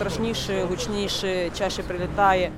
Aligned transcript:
страшніше, 0.00 0.64
гучніше, 0.64 1.50
чаще 1.58 1.82
прилітає. 1.82 2.52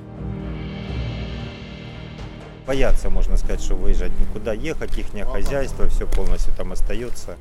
Боятся, 2.67 3.09
можно 3.09 3.37
сказать, 3.37 3.61
что 3.61 3.75
выезжать 3.75 4.11
никуда 4.19 4.53
ехать, 4.53 4.97
их 4.97 5.05
хозяйство, 5.25 5.85
все 5.87 6.05
полностью 6.05 6.53
там 6.57 6.71
остается. 6.71 7.35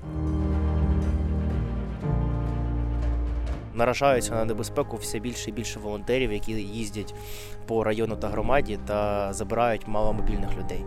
Наражаються 3.74 4.34
на 4.34 4.44
небезпеку 4.44 4.96
все 4.96 5.18
більше 5.18 5.50
і 5.50 5.52
більше 5.52 5.78
волонтерів, 5.78 6.32
які 6.32 6.52
їздять 6.52 7.14
по 7.66 7.84
району 7.84 8.16
та 8.16 8.28
громаді 8.28 8.78
та 8.86 9.32
забирають 9.32 9.88
маломобільних 9.88 10.50
людей. 10.58 10.84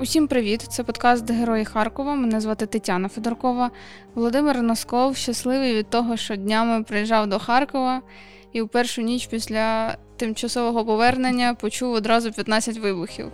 Усім 0.00 0.28
привіт! 0.28 0.62
Це 0.62 0.84
подкаст 0.84 1.30
Герої 1.30 1.64
Харкова. 1.64 2.14
Мене 2.14 2.40
звати 2.40 2.66
Тетяна 2.66 3.08
Федоркова. 3.08 3.70
Володимир 4.14 4.62
Носков 4.62 5.16
щасливий 5.16 5.74
від 5.74 5.90
того, 5.90 6.16
що 6.16 6.36
днями 6.36 6.82
приїжджав 6.82 7.26
до 7.26 7.38
Харкова 7.38 8.02
і 8.52 8.62
у 8.62 8.68
першу 8.68 9.02
ніч 9.02 9.26
після 9.26 9.96
тимчасового 10.18 10.84
повернення 10.84 11.54
почув 11.54 11.92
одразу 11.92 12.32
15 12.32 12.78
вибухів. 12.78 13.26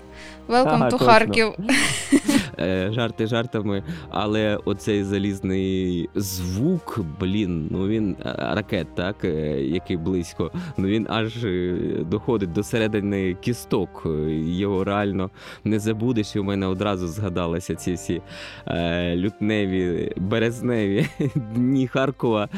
Ага, 0.49 0.89
to. 0.89 0.99
Харків. 0.99 1.53
Е, 2.59 2.91
Жарти 2.93 3.27
жартами, 3.27 3.83
але 4.11 4.57
оцей 4.65 5.05
залізний 5.05 6.09
звук, 6.15 7.01
блін, 7.21 7.69
ну 7.71 7.89
він 7.89 8.17
е, 8.27 8.35
ракет, 8.39 8.95
так, 8.95 9.25
е, 9.25 9.61
який 9.63 9.97
близько, 9.97 10.51
ну 10.77 10.89
він 10.89 11.07
аж 11.11 11.47
доходить 12.01 12.53
до 12.53 12.63
середини 12.63 13.35
кісток. 13.35 14.03
Його 14.37 14.85
реально 14.85 15.31
не 15.65 15.79
забудеш. 15.79 16.37
І 16.37 16.39
у 16.39 16.45
мене 16.45 16.67
одразу 16.67 17.09
згадалися 17.09 17.75
ці 17.75 17.93
всі 17.93 18.23
лютневі, 19.15 20.13
березневі 20.17 21.07
дні 21.35 21.87
Харкова. 21.87 22.49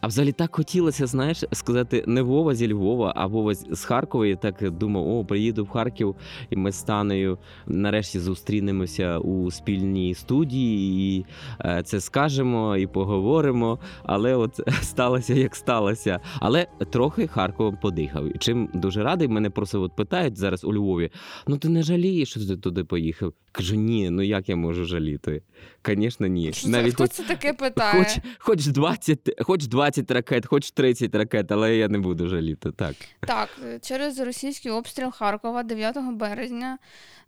А 0.00 0.06
взагалі 0.06 0.32
так 0.32 0.56
хотілося, 0.56 1.06
знаєш, 1.06 1.44
сказати 1.52 2.04
не 2.06 2.22
Вова 2.22 2.54
зі 2.54 2.72
Львова, 2.72 3.12
а 3.16 3.26
Вова 3.26 3.54
з 3.70 3.84
Харкова. 3.84 4.26
І 4.26 4.36
так 4.36 4.70
думав, 4.70 5.08
о, 5.08 5.24
приїду 5.24 5.64
в 5.64 5.68
Харків, 5.68 6.14
і 6.50 6.56
ми 6.56 6.72
з 6.72 6.82
Танею 6.82 7.38
нарешті 7.66 8.20
зустрінемося 8.20 9.18
у 9.18 9.50
спільній 9.50 10.14
студії, 10.14 11.18
і 11.18 11.26
е, 11.64 11.82
це 11.82 12.00
скажемо 12.00 12.76
і 12.76 12.86
поговоримо. 12.86 13.78
Але 14.02 14.36
от 14.36 14.60
сталося 14.82 15.34
як 15.34 15.56
сталося. 15.56 16.20
Але 16.40 16.66
трохи 16.90 17.26
Харковом 17.26 17.78
подихав. 17.82 18.24
Чим 18.38 18.68
дуже 18.74 19.02
радий, 19.02 19.28
мене 19.28 19.50
просто 19.50 19.82
от 19.82 19.96
питають 19.96 20.36
зараз 20.36 20.64
у 20.64 20.72
Львові: 20.72 21.10
ну 21.46 21.58
ти 21.58 21.68
не 21.68 21.82
жалієш, 21.82 22.30
що 22.30 22.46
ти 22.46 22.56
туди 22.56 22.84
поїхав? 22.84 23.32
Кажу, 23.52 23.76
ні, 23.76 24.10
ну 24.10 24.22
як 24.22 24.48
я 24.48 24.56
можу 24.56 24.84
жаліти? 24.84 25.42
Звісно, 25.86 26.26
ні. 26.26 26.52
Що 26.52 26.68
це- 26.70 26.90
Хто 26.90 27.06
це 27.06 27.22
таке 27.22 27.52
питає? 27.52 28.04
Хоч, 28.04 28.18
хоч 28.38 28.66
20, 28.66 29.18
хоч 29.42 29.66
20 29.66 30.10
ракет, 30.10 30.46
хоч 30.46 30.70
30 30.70 31.14
ракет, 31.14 31.52
але 31.52 31.76
я 31.76 31.88
не 31.88 31.98
буду 31.98 32.28
жаліти. 32.28 32.70
Так. 32.72 32.94
Так, 33.20 33.48
через 33.82 34.18
російський 34.20 34.72
обстріл 34.72 35.10
Харкова 35.10 35.62
9 35.62 36.12
березня 36.12 36.78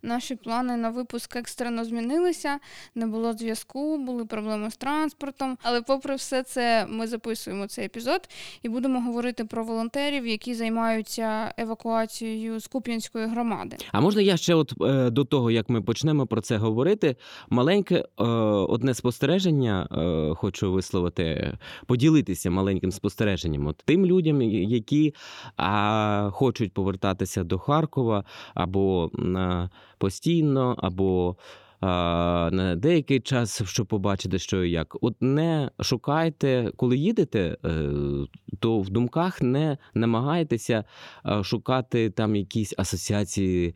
наші 0.03 0.35
плани 0.35 0.77
на 0.77 0.89
випуск 0.89 1.35
екстрено 1.35 1.85
змінилися. 1.85 2.59
Не 2.95 3.07
було 3.07 3.33
зв'язку, 3.33 3.97
були 3.97 4.25
проблеми 4.25 4.71
з 4.71 4.77
транспортом. 4.77 5.57
Але, 5.61 5.81
попри 5.81 6.15
все 6.15 6.43
це, 6.43 6.85
ми 6.89 7.07
записуємо 7.07 7.67
цей 7.67 7.85
епізод 7.85 8.29
і 8.63 8.69
будемо 8.69 9.01
говорити 9.01 9.45
про 9.45 9.63
волонтерів, 9.63 10.27
які 10.27 10.53
займаються 10.53 11.53
евакуацією 11.57 12.59
з 12.59 12.67
Куп'янської 12.67 13.27
громади. 13.27 13.77
А 13.91 14.01
можна 14.01 14.21
я 14.21 14.37
ще, 14.37 14.53
от 14.55 14.73
е, 14.81 15.09
до 15.09 15.25
того, 15.25 15.51
як 15.51 15.69
ми 15.69 15.81
почнемо 15.81 16.27
про 16.27 16.41
це 16.41 16.57
говорити, 16.57 17.15
маленьке 17.49 17.95
е, 17.95 18.05
одне 18.51 18.93
спостереження 18.93 19.87
е, 19.91 20.35
хочу 20.35 20.71
висловити, 20.71 21.57
поділитися 21.85 22.49
маленьким 22.49 22.91
спостереженням. 22.91 23.67
От 23.67 23.77
тим 23.85 24.05
людям, 24.05 24.41
які 24.41 25.13
хочуть 26.31 26.73
повертатися 26.73 27.43
до 27.43 27.59
Харкова 27.59 28.23
або 28.53 29.11
постійно, 29.97 30.75
або 30.77 31.35
на 31.81 32.75
деякий 32.75 33.19
час, 33.19 33.63
щоб 33.65 33.87
побачити, 33.87 34.39
що 34.39 34.63
і 34.63 34.71
як. 34.71 34.97
От 35.01 35.15
не 35.21 35.71
шукайте, 35.79 36.71
коли 36.75 36.97
їдете, 36.97 37.57
е, 37.65 37.89
то 38.59 38.79
в 38.79 38.89
думках 38.89 39.41
не 39.41 39.77
намагайтеся 39.93 40.83
шукати 41.43 42.09
там 42.09 42.35
якісь 42.35 42.73
асоціації 42.77 43.75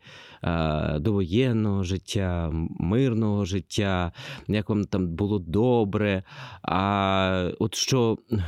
довоєнного 0.96 1.82
життя, 1.82 2.50
мирного 2.78 3.44
життя, 3.44 4.12
як 4.48 4.68
вам 4.68 4.84
там 4.84 5.08
було 5.08 5.38
добре. 5.38 6.22
А 6.62 7.50
от 7.58 7.74
що 7.74 8.18
е, 8.32 8.38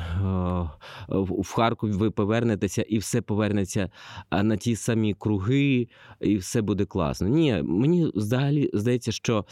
в 1.09 1.53
Харкові 1.53 1.93
ви 1.93 2.11
повернетеся 2.11 2.83
і 2.83 2.99
все 2.99 3.23
повернеться 3.23 3.91
на 4.43 4.57
ті 4.57 4.77
самі 4.77 5.15
круги, 5.15 5.89
і 6.21 6.37
все 6.37 6.63
буде 6.63 6.85
класно. 6.85 7.29
Ні, 7.29 7.63
мені 7.63 8.11
взагалі 8.15 8.71
здається, 8.75 9.13
що 9.13 9.45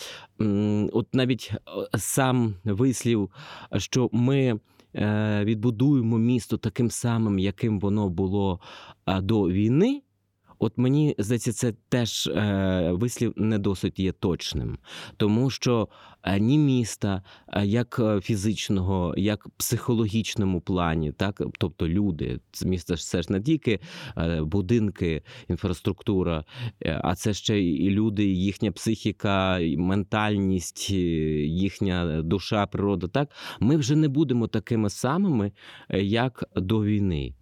от 0.92 1.14
навіть 1.14 1.52
е, 1.92 1.98
сам 1.98 2.54
вислів, 2.64 3.30
що 3.76 4.08
ми. 4.12 4.60
е, 4.94 5.44
Відбудуємо 5.44 6.18
місто 6.18 6.56
таким 6.56 6.90
самим, 6.90 7.38
яким 7.38 7.80
воно 7.80 8.08
було 8.08 8.60
е, 9.06 9.20
до 9.20 9.42
війни. 9.48 10.02
От 10.58 10.78
мені 10.78 11.14
здається, 11.18 11.52
це 11.52 11.72
теж 11.88 12.26
е, 12.26 12.90
вислів 12.92 13.32
не 13.36 13.58
досить 13.58 13.98
є 13.98 14.12
точним, 14.12 14.78
тому 15.16 15.50
що 15.50 15.88
е, 16.22 16.40
ні 16.40 16.58
міста, 16.58 17.22
е, 17.48 17.66
як 17.66 17.98
е, 17.98 18.20
фізичного, 18.20 19.14
як 19.16 19.48
психологічному 19.56 20.60
плані, 20.60 21.12
так 21.12 21.42
тобто 21.58 21.88
люди, 21.88 22.40
місто 22.64 22.96
ж 22.96 23.06
це 23.06 23.22
ж 23.22 23.32
не 23.32 23.40
тільки 23.40 23.80
будинки, 24.40 25.22
інфраструктура, 25.48 26.44
а 27.02 27.14
це 27.14 27.34
ще 27.34 27.62
і 27.62 27.90
люди, 27.90 28.24
їхня 28.24 28.72
психіка, 28.72 29.58
ментальність, 29.76 30.90
їхня 30.90 32.22
душа, 32.22 32.66
природа. 32.66 33.08
Так 33.08 33.30
ми 33.60 33.76
вже 33.76 33.96
не 33.96 34.08
будемо 34.08 34.46
такими 34.46 34.90
самими, 34.90 35.52
як 35.90 36.44
до 36.56 36.84
війни. 36.84 37.34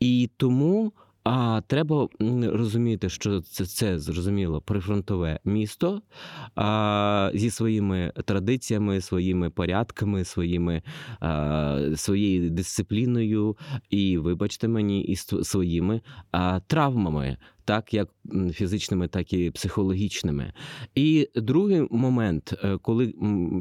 І 0.00 0.30
тому. 0.36 0.92
А 1.30 1.60
треба 1.66 2.08
розуміти, 2.42 3.08
що 3.08 3.40
це, 3.40 3.66
це 3.66 3.98
зрозуміло 3.98 4.60
прифронтове 4.60 5.40
місто 5.44 6.02
а, 6.54 7.30
зі 7.34 7.50
своїми 7.50 8.12
традиціями, 8.24 9.00
своїми 9.00 9.50
порядками, 9.50 10.24
своїми, 10.24 10.82
а, 11.20 11.90
своєю 11.96 12.50
дисципліною, 12.50 13.56
і, 13.90 14.18
вибачте 14.18 14.68
мені, 14.68 15.02
і 15.02 15.16
своїми 15.16 16.00
а, 16.30 16.60
травмами, 16.60 17.36
так 17.68 17.94
як 17.94 18.08
фізичними, 18.52 19.08
так 19.08 19.32
і 19.32 19.50
психологічними. 19.50 20.52
І 20.94 21.28
другий 21.34 21.86
момент, 21.90 22.54
е, 22.64 22.78
коли 22.82 23.14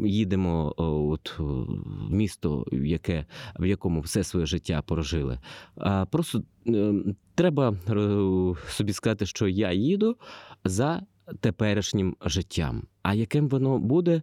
їдемо 0.06 0.74
от, 0.78 1.40
в 1.40 2.14
місто, 2.14 2.66
яке 2.72 3.26
в 3.60 3.66
якому 3.66 4.02
все 4.02 4.24
своє 4.24 4.46
життя 4.46 4.82
прожили, 4.82 5.40
просто 6.12 6.44
е, 6.68 6.94
треба 7.36 7.76
е, 7.90 8.72
собі 8.72 8.94
сказати, 8.94 9.26
що 9.26 9.48
я 9.48 9.72
їду 9.72 10.18
за 10.64 11.02
теперішнім 11.40 12.16
життям. 12.26 12.84
А 13.04 13.14
яким 13.14 13.48
воно 13.48 13.80
буде, 13.80 14.22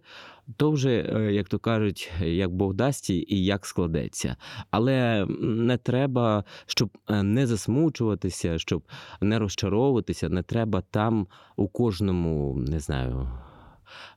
то 0.57 0.71
вже, 0.71 0.89
е, 0.89 1.33
як 1.33 1.49
то 1.49 1.59
кажуть, 1.59 2.11
як 2.21 2.51
Бог 2.51 2.73
дасть 2.73 3.09
і 3.09 3.45
як 3.45 3.65
складеться. 3.65 4.35
Але 4.71 5.25
не 5.39 5.77
треба, 5.77 6.43
щоб 6.65 6.89
е, 7.09 7.23
не 7.23 7.47
засмучуватися, 7.47 8.59
щоб 8.59 8.83
не 9.21 9.39
розчаровуватися, 9.39 10.29
не 10.29 10.43
треба 10.43 10.81
там 10.81 11.27
у 11.55 11.67
кожному, 11.67 12.55
не 12.57 12.79
знаю. 12.79 13.29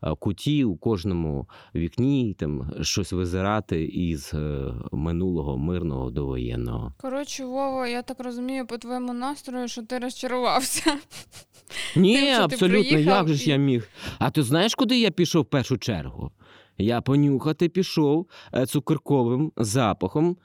Е, 0.03 0.15
Куті 0.15 0.65
у 0.65 0.77
кожному 0.77 1.49
вікні 1.75 2.37
там 2.39 2.71
щось 2.81 3.12
визирати 3.12 3.85
із 3.85 4.31
е, 4.35 4.73
минулого 4.93 5.59
мирного 5.59 6.11
довоєнного. 6.11 6.94
Коротше, 6.97 7.44
Вова, 7.44 7.88
я 7.88 8.03
так 8.03 8.20
розумію 8.20 8.67
по 8.67 8.79
твоєму 8.79 9.12
настрою, 9.12 9.69
що 9.69 9.82
ти 9.82 9.99
розчарувався. 9.99 10.99
Ні, 11.97 12.17
Тим, 12.17 12.35
що 12.35 12.43
абсолютно, 12.43 12.99
як 12.99 13.29
же 13.29 13.35
ж 13.35 13.50
я 13.50 13.56
міг? 13.56 13.88
А 14.19 14.31
ти 14.31 14.43
знаєш, 14.43 14.75
куди 14.75 15.00
я 15.00 15.11
пішов 15.11 15.43
в 15.43 15.47
першу 15.47 15.79
чергу? 15.79 16.31
Я 16.79 17.00
понюхати 17.00 17.69
пішов 17.69 18.26
е, 18.55 18.67
цукерковим 18.67 19.53
запахом 19.56 20.37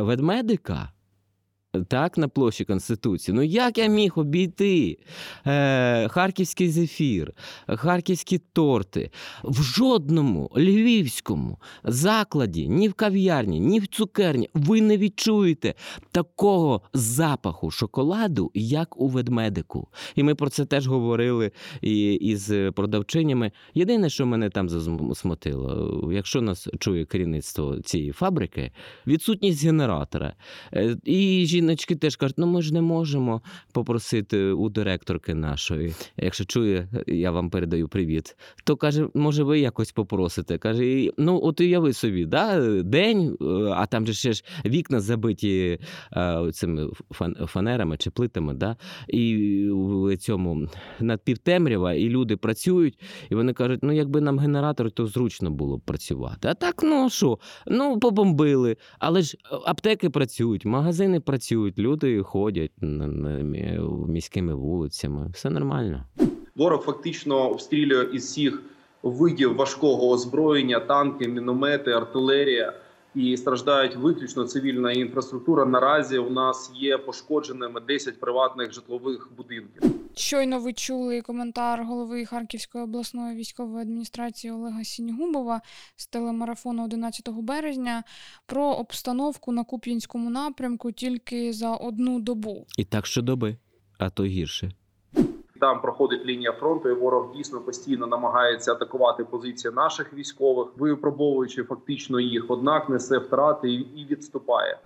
ведмедика. 0.00 0.92
Так, 1.84 2.18
на 2.18 2.28
площі 2.28 2.64
Конституції. 2.64 3.34
Ну 3.34 3.42
як 3.42 3.78
я 3.78 3.86
міг 3.86 4.12
обійти 4.16 4.98
е, 5.46 6.08
харківський 6.08 6.68
зефір, 6.68 7.32
харківські 7.68 8.38
торти 8.52 9.10
в 9.44 9.62
жодному 9.62 10.50
львівському 10.56 11.58
закладі, 11.84 12.68
ні 12.68 12.88
в 12.88 12.94
кав'ярні, 12.94 13.60
ні 13.60 13.80
в 13.80 13.86
цукерні 13.86 14.50
ви 14.54 14.80
не 14.80 14.96
відчуєте 14.96 15.74
такого 16.12 16.82
запаху 16.94 17.70
шоколаду, 17.70 18.50
як 18.54 19.00
у 19.00 19.08
ведмедику. 19.08 19.88
І 20.14 20.22
ми 20.22 20.34
про 20.34 20.48
це 20.48 20.64
теж 20.64 20.86
говорили 20.86 21.50
із 22.20 22.52
продавчинями. 22.74 23.52
Єдине, 23.74 24.10
що 24.10 24.26
мене 24.26 24.50
там 24.50 24.68
засмутило, 24.68 26.10
якщо 26.12 26.40
нас 26.40 26.68
чує 26.78 27.04
керівництво 27.04 27.80
цієї 27.80 28.12
фабрики, 28.12 28.72
відсутність 29.06 29.64
генератора. 29.64 30.34
Е, 30.72 30.96
І 31.04 31.46
жіночки 31.66 31.96
теж 31.96 32.16
кажуть, 32.16 32.38
ну 32.38 32.46
ми 32.46 32.62
ж 32.62 32.74
не 32.74 32.80
можемо 32.80 33.42
попросити 33.72 34.52
у 34.52 34.68
директорки 34.68 35.34
нашої. 35.34 35.94
Якщо 36.16 36.44
чує, 36.44 36.88
я 37.06 37.30
вам 37.30 37.50
передаю 37.50 37.88
привіт. 37.88 38.36
То 38.64 38.76
каже, 38.76 39.08
може, 39.14 39.42
ви 39.42 39.60
якось 39.60 39.92
попросите. 39.92 40.58
Каже, 40.58 41.10
ну 41.18 41.40
от 41.42 41.60
уяви 41.60 41.92
собі, 41.92 42.26
да, 42.26 42.82
день, 42.82 43.36
е, 43.40 43.44
а 43.74 43.86
там 43.86 44.06
же 44.06 44.12
ще 44.12 44.32
ж 44.32 44.44
вікна 44.64 45.00
забиті 45.00 45.78
е, 46.16 46.50
цими 46.52 46.90
фанерами 47.46 47.96
чи 47.96 48.10
плитами, 48.10 48.54
да, 48.54 48.76
і 49.08 49.68
в 49.72 50.16
цьому 50.16 50.68
надпівтемрява, 51.00 51.92
і 51.92 52.08
люди 52.08 52.36
працюють, 52.36 52.98
і 53.30 53.34
вони 53.34 53.52
кажуть, 53.52 53.80
ну 53.82 53.92
якби 53.92 54.20
нам 54.20 54.38
генератор, 54.38 54.90
то 54.90 55.06
зручно 55.06 55.50
було 55.50 55.78
б 55.78 55.80
працювати. 55.80 56.48
А 56.48 56.54
так, 56.54 56.82
ну 56.82 57.10
що, 57.10 57.38
ну 57.66 57.98
побомбили, 57.98 58.76
але 58.98 59.22
ж 59.22 59.36
е, 59.36 59.56
аптеки 59.66 60.10
працюють, 60.10 60.64
магазини 60.64 61.20
працюють, 61.20 61.55
люди 61.56 62.22
ходять 62.22 62.72
міськими 64.08 64.54
вулицями. 64.54 65.28
Все 65.32 65.50
нормально. 65.50 66.04
Ворог 66.56 66.82
фактично 66.82 67.50
обстрілює 67.50 68.08
із 68.12 68.24
всіх 68.24 68.62
видів 69.02 69.56
важкого 69.56 70.10
озброєння, 70.10 70.80
танки, 70.80 71.28
міномети, 71.28 71.90
артилерія. 71.90 72.72
І 73.14 73.36
страждають 73.36 73.96
виключно 73.96 74.44
цивільна 74.44 74.92
інфраструктура. 74.92 75.64
Наразі 75.64 76.18
у 76.18 76.30
нас 76.30 76.72
є 76.74 76.98
пошкодженими 76.98 77.80
10 77.80 78.20
приватних 78.20 78.72
житлових 78.72 79.28
будинків. 79.36 79.82
Щойно 80.18 80.60
ви 80.60 80.72
чули 80.72 81.22
коментар 81.22 81.84
голови 81.84 82.24
Харківської 82.24 82.84
обласної 82.84 83.36
військової 83.36 83.82
адміністрації 83.82 84.52
Олега 84.52 84.84
Сінігубова 84.84 85.60
з 85.96 86.06
телемарафону 86.06 86.84
11 86.84 87.28
березня 87.30 88.02
про 88.46 88.64
обстановку 88.64 89.52
на 89.52 89.64
Куп'янському 89.64 90.30
напрямку 90.30 90.92
тільки 90.92 91.52
за 91.52 91.74
одну 91.74 92.20
добу. 92.20 92.66
І 92.78 92.84
так 92.84 93.06
щодоби, 93.06 93.56
а 93.98 94.10
то 94.10 94.24
гірше. 94.24 94.70
Там 95.60 95.80
проходить 95.80 96.26
лінія 96.26 96.52
фронту, 96.52 96.88
і 96.88 96.92
ворог 96.92 97.32
дійсно 97.36 97.60
постійно 97.60 98.06
намагається 98.06 98.72
атакувати 98.72 99.24
позиції 99.24 99.74
наших 99.74 100.14
військових, 100.14 100.68
випробовуючи 100.76 101.64
фактично 101.64 102.20
їх, 102.20 102.44
однак 102.48 102.88
несе 102.88 103.18
втрати 103.18 103.70
і 103.70 103.80
і 103.80 104.06
відступає. 104.10 104.78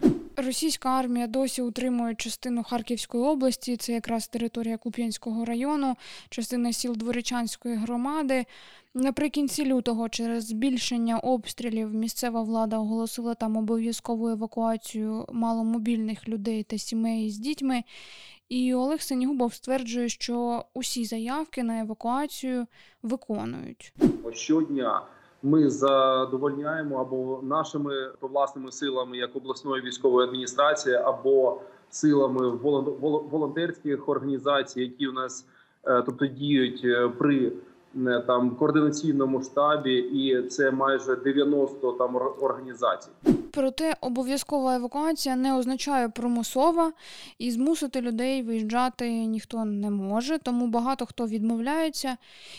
Російська 0.42 0.88
армія 0.88 1.26
досі 1.26 1.62
утримує 1.62 2.14
частину 2.14 2.62
Харківської 2.62 3.24
області, 3.24 3.76
це 3.76 3.92
якраз 3.92 4.28
територія 4.28 4.76
Куп'янського 4.76 5.44
району, 5.44 5.96
частина 6.28 6.72
сіл 6.72 6.96
Дворичанської 6.96 7.76
громади. 7.76 8.46
Наприкінці 8.94 9.64
лютого, 9.66 10.08
через 10.08 10.46
збільшення 10.46 11.18
обстрілів, 11.18 11.94
місцева 11.94 12.42
влада 12.42 12.78
оголосила 12.78 13.34
там 13.34 13.56
обов'язкову 13.56 14.28
евакуацію 14.28 15.26
маломобільних 15.32 16.28
людей 16.28 16.62
та 16.62 16.78
сімей 16.78 17.30
з 17.30 17.38
дітьми. 17.38 17.82
І 18.48 18.74
Олег 18.74 19.02
Синігубов 19.02 19.54
стверджує, 19.54 20.08
що 20.08 20.64
усі 20.74 21.04
заявки 21.04 21.62
на 21.62 21.80
евакуацію 21.80 22.66
виконують. 23.02 23.92
Щодня 24.32 25.02
ми 25.42 25.70
задовольняємо 25.70 27.00
або 27.00 27.40
нашими 27.42 27.94
власними 28.20 28.72
силами, 28.72 29.16
як 29.16 29.36
обласної 29.36 29.82
військової 29.82 30.26
адміністрації, 30.28 30.94
або 30.94 31.60
силами 31.90 32.48
волон- 32.50 33.28
волонтерських 33.30 34.08
організацій, 34.08 34.80
які 34.80 35.08
у 35.08 35.12
нас 35.12 35.46
е, 35.86 36.02
тобто 36.06 36.26
діють 36.26 36.82
е, 36.84 37.08
при 37.18 37.52
е, 38.06 38.20
там 38.26 38.50
координаційному 38.50 39.42
штабі, 39.42 39.94
і 39.94 40.42
це 40.48 40.70
майже 40.70 41.16
90 41.16 41.92
там 41.92 42.16
організацій. 42.40 43.10
Проте 43.52 43.96
обов'язкова 44.00 44.74
евакуація 44.74 45.36
не 45.36 45.54
означає 45.54 46.08
примусова, 46.08 46.92
і 47.38 47.50
змусити 47.50 48.00
людей 48.00 48.42
виїжджати 48.42 49.10
ніхто 49.10 49.64
не 49.64 49.90
може, 49.90 50.38
тому 50.38 50.66
багато 50.66 51.06
хто 51.06 51.26
відмовляється. 51.26 52.16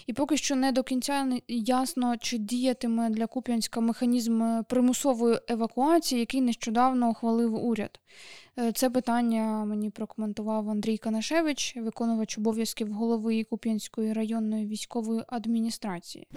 І 0.08 0.14
поки 0.14 0.38
що 0.38 0.56
не 0.56 0.72
до 0.72 0.84
кінця 0.84 1.28
ясно, 1.48 2.18
чи 2.18 2.38
діятиме 2.38 3.10
для 3.10 3.28
Куп'янська 3.28 3.80
механізм 3.82 4.44
е, 4.44 4.64
примусової 4.70 5.40
евакуації, 5.48 6.20
який 6.20 6.42
нещодавно 6.42 7.10
ухвалив 7.10 7.66
уряд. 7.66 8.00
Е, 8.62 8.72
Це 8.72 8.90
питання 8.90 9.66
мені 9.66 9.90
прокоментував 9.90 10.70
Андрій 10.70 10.98
Канашевич, 10.98 11.78
виконувач 11.78 12.38
обов'язків 12.38 12.94
голови 12.94 13.44
Куп'янської 13.44 14.14
районної 14.14 14.68
військової 14.68 15.24
адміністрації. 15.28 16.28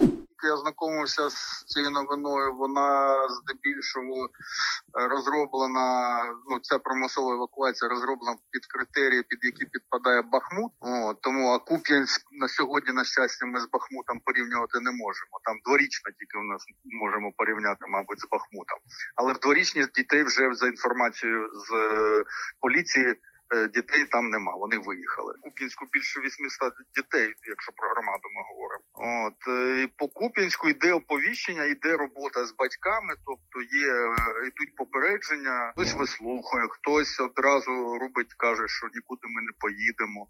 я 0.43 0.57
знайомився 0.57 1.29
з 1.29 1.63
цією 1.67 1.91
новиною, 1.91 2.55
вона 2.55 3.17
здебільшого 3.29 4.25
е, 4.25 5.07
розроблена. 5.07 6.19
Ну 6.49 6.59
ця 6.61 6.79
примусова 6.79 7.33
евакуація 7.33 7.89
розроблена 7.89 8.37
під 8.51 8.65
критерії, 8.65 9.23
під 9.23 9.39
які 9.43 9.65
підпадає 9.65 10.21
Бахмут. 10.21 10.71
О, 10.79 11.13
тому 11.13 11.47
а 11.53 11.59
Куп'янськ 11.59 12.21
на 12.31 12.47
сьогодні, 12.47 12.93
на 12.93 13.03
щастя, 13.03 13.45
ми 13.45 13.59
з 13.59 13.67
Бахмутом 13.69 14.19
порівнювати 14.25 14.79
не 14.79 14.91
можемо. 14.91 15.33
Там 15.43 15.55
дворічна 15.65 16.11
тільки 16.19 16.37
у 16.37 16.43
нас 16.43 16.61
можемо 17.01 17.31
порівняти, 17.37 17.85
мабуть, 17.87 18.19
з 18.19 18.27
Бахмутом. 18.31 18.79
Але 19.15 19.33
в 19.33 19.39
дворічні 19.39 19.85
дітей 19.95 20.23
вже 20.23 20.53
за 20.53 20.67
інформацією 20.67 21.49
з 21.53 21.73
е, 21.73 22.14
поліції. 22.61 23.15
е, 23.55 23.67
Дітей 23.67 24.05
там 24.05 24.29
нема, 24.29 24.55
вони 24.55 24.77
виїхали. 24.77 25.33
У 25.39 25.41
Куп'янську 25.41 25.85
більше 25.91 26.19
800 26.19 26.73
дітей, 26.95 27.33
якщо 27.47 27.71
про 27.71 27.89
громаду 27.89 28.27
ми 28.35 28.41
говоримо. 28.49 28.83
От 29.27 29.47
е, 29.47 29.83
і 29.83 29.87
по 29.87 30.07
Куп'янську 30.07 30.69
йде 30.69 30.93
оповіщення, 30.93 31.63
йде 31.63 31.97
робота 31.97 32.45
з 32.45 32.55
батьками, 32.55 33.13
тобто 33.25 33.75
є 33.77 33.93
е, 33.93 34.47
йдуть 34.47 34.75
попередження. 34.75 35.71
Хтось 35.71 35.93
вислухає, 35.95 36.67
хтось 36.69 37.19
одразу 37.19 37.71
робить, 38.01 38.33
каже, 38.37 38.67
що 38.67 38.87
нікуди 38.93 39.27
ми 39.27 39.41
не 39.41 39.51
поїдемо. 39.59 40.27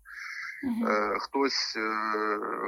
Хтось 1.19 1.77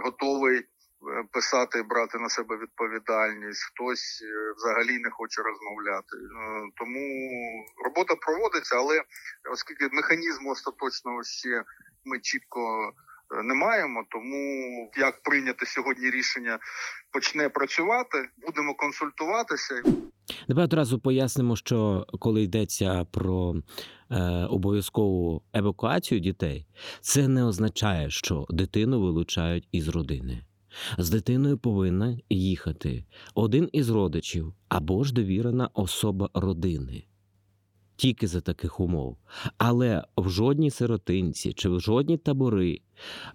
готовий 0.04 0.66
е, 1.02 1.24
писати, 1.32 1.84
брати 1.84 2.18
на 2.18 2.30
себе 2.30 2.58
відповідальність, 2.58 3.64
хтось 3.70 4.24
е, 4.24 4.54
взагалі 4.58 5.00
не 5.00 5.10
хоче 5.10 5.42
розмовляти. 5.42 6.16
Е, 6.18 6.28
Тому 6.80 7.06
робота 7.86 8.16
проводиться, 8.16 8.76
але 8.76 9.04
оскільки 9.54 9.90
механізму 9.92 10.50
остаточного 10.52 11.24
ще 11.24 11.64
ми 12.06 12.20
чітко 12.20 12.92
не 13.44 13.54
маємо, 13.54 14.06
тому 14.12 14.42
як 14.98 15.24
прийняти 15.24 15.66
сьогодні 15.66 16.10
рішення 16.10 16.60
почне 17.12 17.50
працювати, 17.50 18.30
будемо 18.38 18.74
консультуватися. 18.76 19.84
Давай 20.48 20.64
одразу 20.64 21.00
пояснимо, 21.00 21.56
що 21.56 22.06
коли 22.20 22.42
йдеться 22.44 23.06
про 23.12 23.56
е, 24.12 24.22
обов'язкову 24.50 25.42
евакуацію 25.54 26.20
дітей, 26.20 26.68
це 27.02 27.28
не 27.28 27.44
означає, 27.46 28.10
що 28.10 28.46
дитину 28.50 29.02
вилучають 29.02 29.68
із 29.72 29.88
родини. 29.88 30.44
З 30.98 31.10
дитиною 31.10 31.58
повинна 31.58 32.18
їхати 32.30 33.06
один 33.36 33.70
із 33.72 33.90
родичів 33.90 34.54
або 34.70 35.04
ж 35.04 35.14
довірена 35.14 35.70
особа 35.74 36.30
родини. 36.34 37.04
Тільки 37.96 38.28
за 38.28 38.42
таких 38.42 38.80
умов. 38.80 39.18
Але 39.58 40.04
в 40.18 40.30
жодній 40.30 40.72
сиротинці 40.72 41.54
чи 41.54 41.70
в 41.70 41.80
жодні 41.80 42.18
табори 42.18 42.82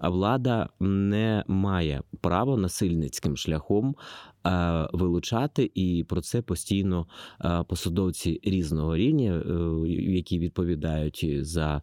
влада 0.00 0.68
не 0.80 1.44
має 1.46 2.02
права 2.20 2.56
насильницьким 2.56 3.36
шляхом 3.36 3.96
е, 4.46 4.88
вилучати, 4.92 5.70
і 5.74 6.04
про 6.08 6.20
це 6.20 6.42
постійно 6.42 7.06
е, 7.44 7.64
посадовці 7.68 8.40
різного 8.44 8.96
рівня, 8.96 9.32
е, 9.32 9.88
які 9.88 10.38
відповідають 10.38 11.26
за 11.40 11.82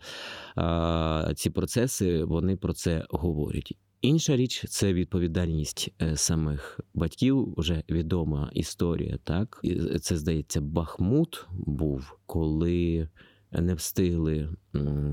ці 1.36 1.50
процеси, 1.50 2.24
вони 2.24 2.56
про 2.56 2.74
це 2.74 3.06
говорять. 3.10 3.78
Інша 4.01 4.36
річ 4.36 4.65
це 4.70 4.94
відповідальність 4.94 5.89
е, 6.01 6.15
самих 6.15 6.79
батьків. 6.94 7.53
Вже 7.58 7.84
відома 7.89 8.50
історія. 8.53 9.18
Так 9.24 9.62
це 10.01 10.18
здається, 10.18 10.62
Бахмут 10.62 11.48
був, 11.51 12.18
коли 12.25 13.10
не 13.51 13.74
встигли 13.74 14.50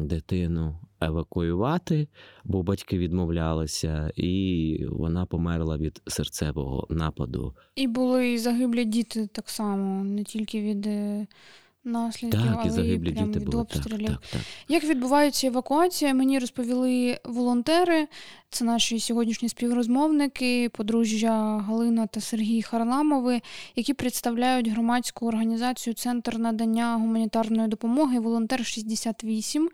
дитину 0.00 0.78
евакуювати, 1.00 2.08
бо 2.44 2.62
батьки 2.62 2.98
відмовлялися, 2.98 4.12
і 4.16 4.86
вона 4.90 5.26
померла 5.26 5.76
від 5.76 6.02
серцевого 6.06 6.86
нападу. 6.90 7.54
І 7.74 7.86
були 7.86 8.32
і 8.32 8.38
загиблі 8.38 8.84
діти 8.84 9.26
так 9.26 9.50
само, 9.50 10.04
не 10.04 10.24
тільки 10.24 10.62
від 10.62 10.86
е, 10.86 11.26
наслідків 11.86 12.40
Так, 12.40 12.66
і 12.66 12.70
загиблі 12.70 13.12
прям 13.12 13.26
діти 13.26 13.38
від 13.38 13.48
були. 13.48 13.64
Так, 13.64 13.76
обстрілів. 13.76 14.06
так, 14.06 14.20
так. 14.32 14.40
Як 14.68 14.84
відбувається 14.84 15.46
евакуація, 15.46 16.14
мені 16.14 16.38
розповіли 16.38 17.18
волонтери. 17.24 18.08
Це 18.50 18.64
наші 18.64 19.00
сьогоднішні 19.00 19.48
співрозмовники, 19.48 20.68
подружжя 20.68 21.58
Галина 21.58 22.06
та 22.06 22.20
Сергій 22.20 22.62
Харламови, 22.62 23.40
які 23.76 23.94
представляють 23.94 24.68
громадську 24.68 25.26
організацію 25.26 25.94
Центр 25.94 26.38
надання 26.38 26.94
гуманітарної 26.94 27.68
допомоги 27.68 28.18
Волонтер 28.18 28.66
68. 28.66 29.70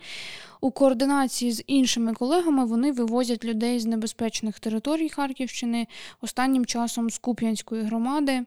У 0.61 0.71
координації 0.71 1.53
з 1.53 1.65
іншими 1.67 2.15
колегами 2.15 2.65
вони 2.65 2.93
вивозять 2.93 3.45
людей 3.45 3.81
з 3.81 3.87
небезпечних 3.87 4.61
територій 4.61 5.09
Харківщини, 5.09 5.87
останнім 6.21 6.67
часом 6.67 7.11
з 7.11 7.19
Куп'янської 7.19 7.83
громади. 7.83 8.45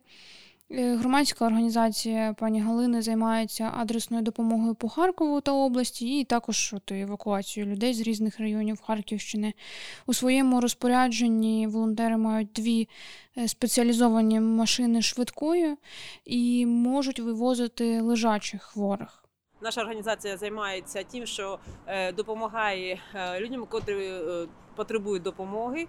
Е, 0.71 0.95
Громадська 0.95 1.45
організація 1.45 2.33
пані 2.39 2.61
Галини 2.61 3.01
займається 3.01 3.71
адресною 3.77 4.23
допомогою 4.23 4.75
по 4.75 4.89
Харкову 4.89 5.41
та 5.41 5.51
області, 5.51 6.19
і 6.19 6.23
також 6.23 6.73
от, 6.73 6.91
евакуацією 6.91 7.71
людей 7.71 7.93
з 7.93 8.01
різних 8.01 8.39
районів 8.39 8.81
Харківщини. 8.81 9.53
У 10.05 10.13
своєму 10.13 10.61
розпорядженні 10.61 11.67
волонтери 11.67 12.17
мають 12.17 12.51
дві 12.55 12.89
е, 13.37 13.47
спеціалізовані 13.47 14.39
машини 14.39 15.01
швидкої 15.01 15.75
і 16.25 16.65
можуть 16.65 17.19
вивозити 17.19 18.01
лежачих 18.01 18.63
хворих. 18.63 19.23
Наша 19.61 19.81
організація 19.81 20.37
займається 20.37 21.03
тим, 21.03 21.25
що 21.25 21.59
е, 21.87 22.11
допомагає 22.11 22.99
людям, 23.39 23.65
котрі 23.69 24.11
потребують 24.75 25.23
допомоги 25.23 25.87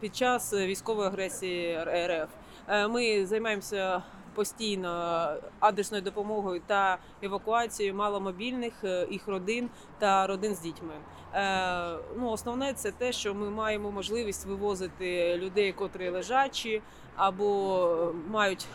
під 0.00 0.16
час 0.16 0.52
військової 0.52 1.08
агресії 1.08 1.78
РФ. 1.84 2.45
Е, 2.68 2.88
Ми 2.88 3.26
займаємося 3.26 4.02
постійно 4.34 5.28
адресною 5.60 6.02
допомогою 6.02 6.60
та 6.66 6.98
евакуацією 7.22 7.94
маломобільних 7.94 8.72
е, 8.84 9.06
їх 9.10 9.28
родин 9.28 9.70
та 9.98 10.26
родин 10.26 10.54
з 10.54 10.60
дітьми. 10.60 10.94
Е, 11.34 11.98
Ну, 12.16 12.30
основне 12.30 12.72
це 12.72 12.90
те, 12.90 13.12
що 13.12 13.34
ми 13.34 13.50
маємо 13.50 13.90
можливість 13.90 14.46
вивозити 14.46 15.36
людей, 15.36 15.72
котрі 15.72 16.08
лежачі 16.08 16.82
або 17.16 18.12
мають 18.30 18.66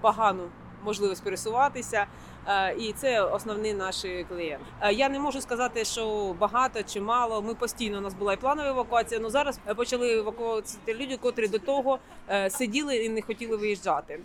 погану 0.00 0.42
можливість 0.84 1.24
пересуватися. 1.24 2.06
Е, 2.48 2.74
І 2.78 2.92
це 2.92 3.22
основні 3.22 3.74
наші 3.74 4.26
клієнти. 4.28 4.64
Е, 4.80 4.92
Я 4.92 5.08
не 5.08 5.18
можу 5.18 5.40
сказати, 5.40 5.84
що 5.84 6.34
багато 6.38 6.82
чи 6.82 7.00
мало. 7.00 7.42
Ми 7.42 7.54
постійно 7.54 7.98
у 7.98 8.00
нас 8.00 8.14
була 8.14 8.32
і 8.32 8.36
планова 8.36 8.68
евакуація. 8.68 9.20
Ну 9.20 9.30
зараз 9.30 9.60
почали 9.76 10.18
евакуювати 10.18 10.94
люди, 10.94 11.16
котрі 11.16 11.48
до 11.48 11.58
того 11.58 11.98
е, 12.30 12.50
сиділи 12.50 12.96
і 12.96 13.08
не 13.08 13.22
хотіли 13.22 13.56
виїжджати. 13.56 14.20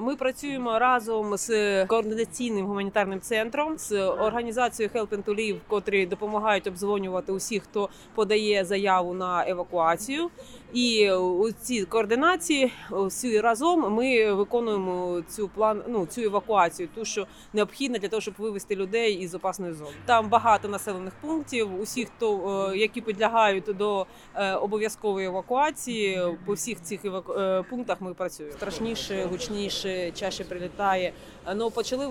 Ми 0.00 0.16
працюємо 0.16 0.78
разом 0.78 1.36
з 1.36 1.86
координаційним 1.86 2.66
гуманітарним 2.66 3.20
центром, 3.20 3.78
з 3.78 3.92
організацією 4.08 4.92
Help 4.94 5.08
to 5.08 5.34
Live, 5.34 5.58
котрі 5.68 6.06
допомагають 6.06 6.66
обдзвонювати 6.66 7.32
усіх, 7.32 7.62
хто 7.62 7.88
подає 8.14 8.64
заяву 8.64 9.14
на 9.14 9.48
евакуацію. 9.48 10.30
І 10.74 11.12
у 11.12 11.52
цій 11.52 11.84
координації 11.84 12.72
всі 12.90 13.40
разом 13.40 13.92
ми 13.94 14.32
виконуємо 14.32 15.22
цю 15.28 15.48
план, 15.48 15.82
ну 15.88 16.06
цю 16.06 16.20
евакуацію, 16.20 16.88
ту 16.94 17.04
що 17.04 17.26
необхідна 17.52 17.98
для 17.98 18.08
того, 18.08 18.20
щоб 18.20 18.34
вивести 18.38 18.76
людей 18.76 19.14
із 19.14 19.34
опасної 19.34 19.72
зони. 19.72 19.90
Там 20.06 20.28
багато 20.28 20.68
населених 20.68 21.12
пунктів. 21.20 21.80
Усі, 21.80 22.04
хто 22.04 22.70
е, 22.72 22.76
які 22.76 23.00
підлягають 23.00 23.64
до 23.76 24.06
е, 24.34 24.54
обов'язкової 24.54 25.26
евакуації, 25.26 26.20
по 26.46 26.52
всіх 26.52 26.82
цих 26.82 27.04
еваку- 27.04 27.40
е, 27.40 27.62
пунктах 27.70 28.00
ми 28.00 28.14
працюємо. 28.14 28.56
Страшніше, 28.56 29.24
гучніше, 29.30 30.10
чаще 30.10 30.44
прилітає. 30.44 31.12
Ну 31.56 31.70
почали 31.70 32.06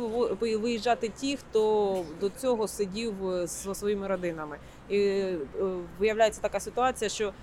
виїжджати 0.57 1.11
ті, 1.17 1.37
хто 1.37 2.03
до 2.21 2.29
цього 2.29 2.67
сидів 2.67 3.13
зі 3.45 3.75
своїми 3.75 4.07
родинами. 4.07 4.57
І 4.89 5.23
виявляється 5.99 6.41
така 6.41 6.59
ситуація, 6.59 7.09
що 7.09 7.33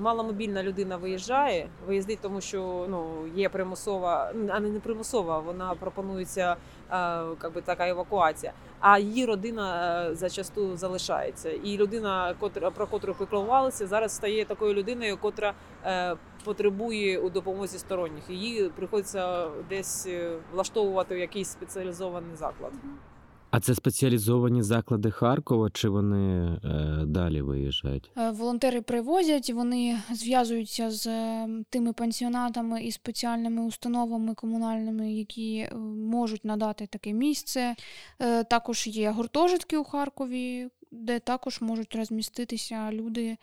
маломобільна 0.00 0.62
людина 0.62 0.96
виїжджає, 0.96 1.68
виїздить, 1.86 2.18
тому 2.22 2.40
що 2.40 2.86
ну 2.88 3.26
є 3.34 3.48
примусова, 3.48 4.32
а 4.48 4.60
не 4.60 4.80
примусова, 4.80 5.38
вона 5.38 5.74
пропонується 5.74 6.52
е, 6.52 6.56
как 7.38 7.52
би, 7.54 7.60
така 7.62 7.88
евакуація. 7.88 8.52
А 8.80 8.98
її 8.98 9.26
родина 9.26 9.96
е, 10.10 10.14
зачасту 10.14 10.76
залишається. 10.76 11.50
І 11.50 11.76
людина, 11.76 12.34
котра 12.40 12.70
про 12.70 12.86
котру 12.86 13.14
піклувалися, 13.14 13.86
зараз 13.86 14.16
стає 14.16 14.44
такою 14.44 14.74
людиною, 14.74 15.16
котра 15.16 15.54
е, 15.84 16.16
потребує 16.44 17.18
у 17.18 17.30
допомозі 17.30 17.78
сторонніх. 17.78 18.30
Її 18.30 18.68
приходиться 18.68 19.48
десь 19.68 20.06
е, 20.06 20.38
влаштовувати 20.52 21.14
в 21.14 21.18
якийсь 21.18 21.48
спеціалізований 21.48 22.36
заклад. 22.36 22.72
А 23.50 23.60
це 23.60 23.74
спеціалізовані 23.74 24.62
заклади 24.62 25.10
Харкова, 25.10 25.70
чи 25.70 25.88
вони 25.88 26.44
е, 26.64 27.04
далі 27.06 27.42
виїжджають? 27.42 28.10
Е, 28.16 28.30
Волонтери 28.30 28.82
привозять, 28.82 29.50
вони 29.50 30.00
зв'язуються 30.12 30.90
з 30.90 31.06
е, 31.06 31.48
тими 31.70 31.92
пансіонатами 31.92 32.82
і 32.82 32.92
спеціальними 32.92 33.62
установами 33.62 34.34
комунальними, 34.34 35.12
які 35.12 35.56
е, 35.56 35.76
можуть 35.96 36.44
надати 36.44 36.86
таке 36.86 37.12
місце. 37.12 37.74
Е, 38.20 38.44
Також 38.44 38.86
є 38.86 39.10
гуртожитки 39.10 39.76
у 39.76 39.84
Харкові, 39.84 40.68
де 40.90 41.18
також 41.18 41.60
можуть 41.60 41.94
розміститися 41.94 42.92
люди, 42.92 43.36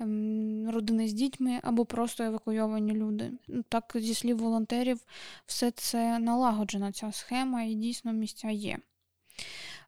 ем, 0.00 0.70
родини 0.70 1.08
з 1.08 1.12
дітьми 1.12 1.60
або 1.62 1.84
просто 1.84 2.24
евакуйовані 2.24 2.92
люди. 2.92 3.30
Так, 3.68 3.92
зі 3.94 4.14
слів 4.14 4.38
волонтерів, 4.38 5.00
все 5.46 5.70
це 5.70 6.18
налагоджена 6.18 6.92
ця 6.92 7.12
схема, 7.12 7.62
і 7.62 7.74
дійсно 7.74 8.12
місця 8.12 8.50
є. 8.50 8.78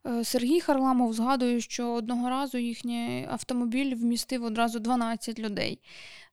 Е, 0.07 0.25
Сергій 0.25 0.61
Харламов 0.61 1.13
згадує, 1.13 1.61
що 1.61 1.93
одного 1.93 2.31
разу 2.31 2.59
їхній 2.59 3.27
автомобіль 3.31 3.95
вмістив 3.95 4.45
одразу 4.45 4.79
12 4.79 5.39
людей. 5.39 5.81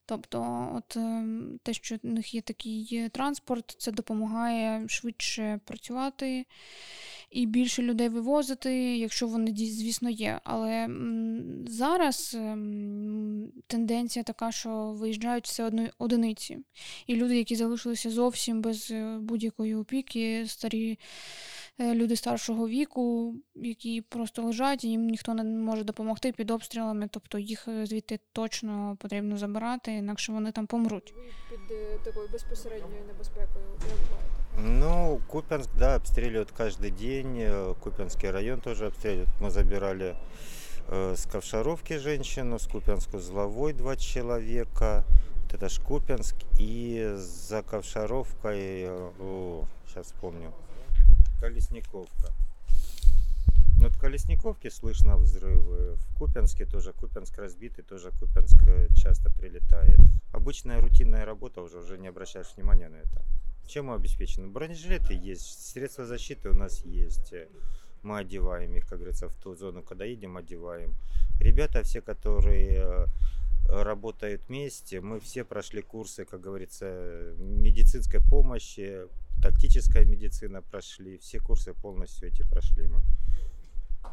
Тобто, 0.05 0.69
от 0.75 0.97
ем, 0.97 1.59
те, 1.63 1.73
що 1.73 1.95
в 2.03 2.05
них 2.05 2.33
є 2.33 2.41
такий 2.41 2.89
е, 2.93 3.09
транспорт, 3.09 3.75
це 3.77 3.91
допомагає 3.91 4.87
швидше 4.87 5.59
працювати 5.65 6.45
і 7.31 7.45
більше 7.45 7.81
людей 7.81 8.09
вивозити, 8.09 8.97
якщо 8.97 9.27
вони 9.27 9.55
звісно 9.55 10.09
є. 10.09 10.39
Але 10.43 10.89
зараз 11.67 12.35
ем, 12.39 13.51
тенденція 13.67 14.23
така, 14.23 14.51
що 14.51 14.95
виїжджають 14.99 15.45
все 15.45 15.63
одно 15.63 15.87
одиниці. 15.97 16.57
І 17.07 17.15
люди, 17.15 17.37
які 17.37 17.55
залишилися 17.55 18.09
зовсім 18.09 18.61
без 18.61 18.91
е, 18.91 19.17
будь-якої 19.21 19.75
опіки, 19.75 20.45
старі 20.47 20.99
люди 21.80 22.16
старшого 22.16 22.68
віку, 22.68 23.34
які 23.54 24.00
просто 24.00 24.42
лежать, 24.42 24.84
і 24.84 24.88
їм 24.88 25.06
ніхто 25.08 25.34
не 25.34 25.44
може 25.44 25.84
допомогти 25.84 26.32
під 26.32 26.50
обстрілами, 26.50 27.08
тобто 27.10 27.38
їх 27.38 27.68
е, 27.68 27.86
звідти 27.86 28.18
точно 28.32 28.96
потрібно 29.00 29.38
забирати, 29.38 29.92
інакше 29.92 30.32
вони 30.32 30.52
там 30.52 30.66
помруть. 30.66 31.14
під 31.50 31.76
е, 31.76 31.98
такою 32.04 32.28
безпосередньою 32.32 33.02
небезпекою 33.06 33.64
перебуваєте? 33.78 34.36
Ну, 34.58 35.20
Купянск, 35.26 35.70
да, 35.78 35.96
обстреливают 35.96 36.50
каждый 36.50 36.90
день. 36.90 37.36
э, 37.38 37.74
Купянский 37.80 38.30
район 38.30 38.60
тоже 38.60 38.86
обстреливают. 38.86 39.28
Мы 39.40 39.50
забирали 39.50 40.16
э, 40.88 41.12
с 41.16 41.26
Ковшаровки 41.26 41.98
женщину, 41.98 42.58
с 42.58 42.66
Купянску-Зловой 42.66 43.72
два 43.72 43.96
человека. 43.96 45.04
Вот 45.42 45.54
это 45.54 45.68
ж 45.68 45.80
Купянск. 45.82 46.36
И 46.60 47.14
за 47.16 47.62
Ковшаровкой, 47.62 48.88
сейчас 49.86 50.06
вспомню, 50.06 50.52
Колесниковка. 51.41 52.31
Ну, 53.77 53.87
Вот 53.87 53.95
в 53.95 53.99
Колесниковке 53.99 54.69
слышно 54.69 55.17
взрывы. 55.17 55.95
В 55.95 56.17
Купянске 56.19 56.65
тоже. 56.65 56.93
Купянск 56.93 57.39
разбитый, 57.39 57.83
тоже 57.83 58.11
Купянск 58.11 58.67
э, 58.67 58.87
часто 58.95 59.31
прилетает. 59.31 59.99
Обычная 60.33 60.79
рутинная 60.79 61.25
работа, 61.25 61.61
уже, 61.61 61.79
уже 61.79 61.97
не 61.97 62.09
обращаешь 62.09 62.53
внимания 62.55 62.89
на 62.89 62.97
это. 62.97 63.23
Чем 63.67 63.87
мы 63.87 63.95
обеспечены? 63.95 64.49
Бронежилеты 64.49 65.15
есть, 65.15 65.67
средства 65.71 66.05
защиты 66.05 66.49
у 66.49 66.53
нас 66.53 66.85
есть. 66.85 67.33
Э, 67.33 67.47
Мы 68.03 68.19
одеваем 68.19 68.75
их, 68.75 68.87
как 68.87 68.99
говорится, 68.99 69.27
в 69.27 69.33
ту 69.33 69.55
зону, 69.55 69.81
когда 69.81 70.05
едем, 70.05 70.37
одеваем. 70.37 70.93
Ребята 71.39 71.81
все, 71.81 72.01
которые 72.01 72.77
э, 72.77 73.05
работают 73.67 74.43
вместе, 74.47 75.01
мы 75.01 75.19
все 75.19 75.43
прошли 75.43 75.81
курсы, 75.81 76.23
как 76.25 76.41
говорится, 76.41 77.33
медицинской 77.39 78.19
помощи, 78.19 79.07
тактическая 79.41 80.05
медицина 80.05 80.61
прошли, 80.61 81.17
все 81.17 81.39
курсы 81.39 81.73
полностью 81.73 82.29
эти 82.29 82.43
прошли 82.49 82.87
мы. 82.87 83.01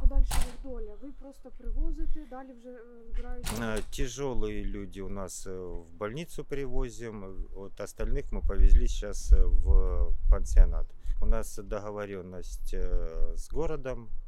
Подальша 0.01 0.35
їх 0.35 0.63
доля. 0.63 0.95
Ви 1.03 1.09
просто 1.21 1.51
привозите, 1.59 2.27
далі 2.31 2.53
вже 2.59 2.69
е, 2.69 2.81
збираються. 3.13 3.53
Э, 3.61 3.83
Тяжелые 3.91 4.65
люди 4.65 5.01
у 5.01 5.09
нас 5.09 5.47
э, 5.47 5.51
в 5.59 5.93
больницу 5.99 6.45
привозим, 6.45 7.25
э, 7.25 7.35
вот 7.55 7.81
остальных 7.81 8.25
мы 8.33 8.41
повезли 8.47 8.87
сейчас 8.89 9.33
э, 9.33 9.45
в 9.45 10.13
пансионат. 10.31 10.87
У 11.23 11.27
нас 11.27 11.59
договоренность 11.59 12.75
э, 12.75 13.33
с 13.37 13.49
городом, 13.49 14.09
э, 14.09 14.28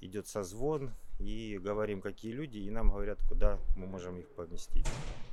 идет 0.00 0.26
созвон, 0.28 0.90
и 1.20 1.58
говорим, 1.64 2.00
какие 2.00 2.32
люди, 2.32 2.58
и 2.58 2.70
нам 2.70 2.90
говорят, 2.90 3.18
куда 3.28 3.58
мы 3.76 3.86
можем 3.86 4.18
их 4.18 4.28
поместить. 4.34 4.86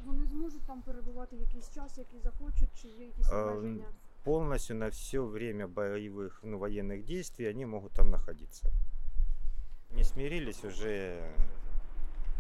Вони 0.05 0.25
зможуть 0.27 0.61
там 0.67 0.81
перебувати 0.81 1.35
якийсь 1.35 1.69
час, 1.73 1.97
який 1.97 2.19
захочуть, 2.19 2.69
чи 2.81 2.87
є 2.87 3.05
якісь 3.05 3.29
Е, 3.31 3.35
обмеження? 3.35 3.85
полностью 4.23 4.75
на 4.75 4.87
все 4.89 5.19
время 5.19 5.67
боевых, 5.67 6.39
ну, 6.43 6.57
военных 6.59 7.03
действий 7.05 7.49
они 7.49 7.65
могут 7.65 7.91
там 7.93 8.09
находиться. 8.11 8.69
Не 9.95 10.03
смирились 10.03 10.63
уже, 10.63 11.19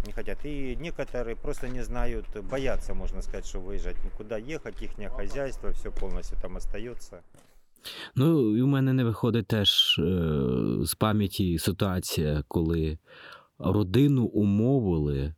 не 0.05 0.13
хотят. 0.13 0.45
И 0.45 0.75
некоторые 0.75 1.35
просто 1.35 1.67
не 1.67 1.83
знают, 1.83 2.25
боятся, 2.43 2.93
можно 2.93 3.21
сказать, 3.21 3.45
что 3.45 3.59
выезжать 3.59 4.03
никуда 4.03 4.37
ехать, 4.37 4.81
их 4.81 5.11
хозяйство, 5.11 5.71
все 5.71 5.91
полностью 5.91 6.37
там 6.41 6.57
остается. 6.57 7.21
Ну, 8.15 8.57
і 8.57 8.61
у 8.61 8.67
мене 8.67 8.93
не 8.93 9.03
виходить 9.03 9.47
теж 9.47 9.99
е, 9.99 10.33
з 10.81 10.95
пам'яті 10.95 11.59
ситуація, 11.59 12.43
коли 12.47 12.97
родину 13.59 14.25
умовили 14.25 15.33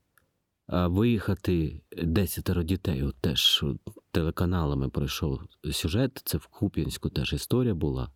виїхати 0.67 1.81
десятеро 2.03 2.63
дітей. 2.63 3.03
От 3.03 3.15
теж 3.21 3.65
телеканалами 4.12 4.89
пройшов 4.89 5.41
сюжет. 5.71 6.21
Це 6.25 6.38
в 6.38 6.45
Куп'янську 6.45 7.09
теж 7.09 7.33
історія 7.33 7.73
була. 7.73 8.09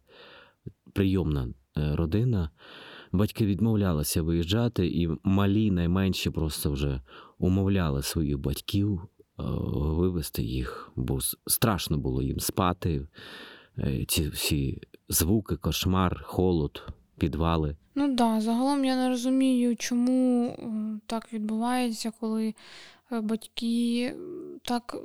Прийомна 0.93 1.50
е, 1.77 1.96
родина. 1.96 2.50
Батьки 3.12 3.46
відмовлялися 3.46 4.22
виїжджати, 4.22 4.88
і 4.88 5.10
малі 5.24 5.72
найменші 5.72 6.29
просто 6.29 6.72
вже 6.72 7.01
умовляли 7.38 8.01
своїх 8.01 8.39
батьків 8.39 9.01
е, 9.01 9.07
вивезти 9.74 10.43
їх, 10.43 10.91
бо 10.96 11.19
страшно 11.48 11.98
було 11.98 12.22
їм 12.22 12.39
спати. 12.39 13.07
Е, 13.79 14.05
Ці 14.07 14.29
всі 14.29 14.81
звуки, 15.10 15.55
кошмар, 15.55 16.24
холод, 16.24 16.88
підвали. 17.17 17.75
Ну 17.96 18.15
да, 18.15 18.41
загалом 18.41 18.86
я 18.86 18.96
не 18.96 19.10
розумію, 19.10 19.75
чому 19.75 20.48
е, 20.48 21.00
так 21.05 21.34
відбувається, 21.34 22.12
коли 22.19 22.53
е, 23.12 23.22
батьки 23.22 24.13
так 24.62 24.96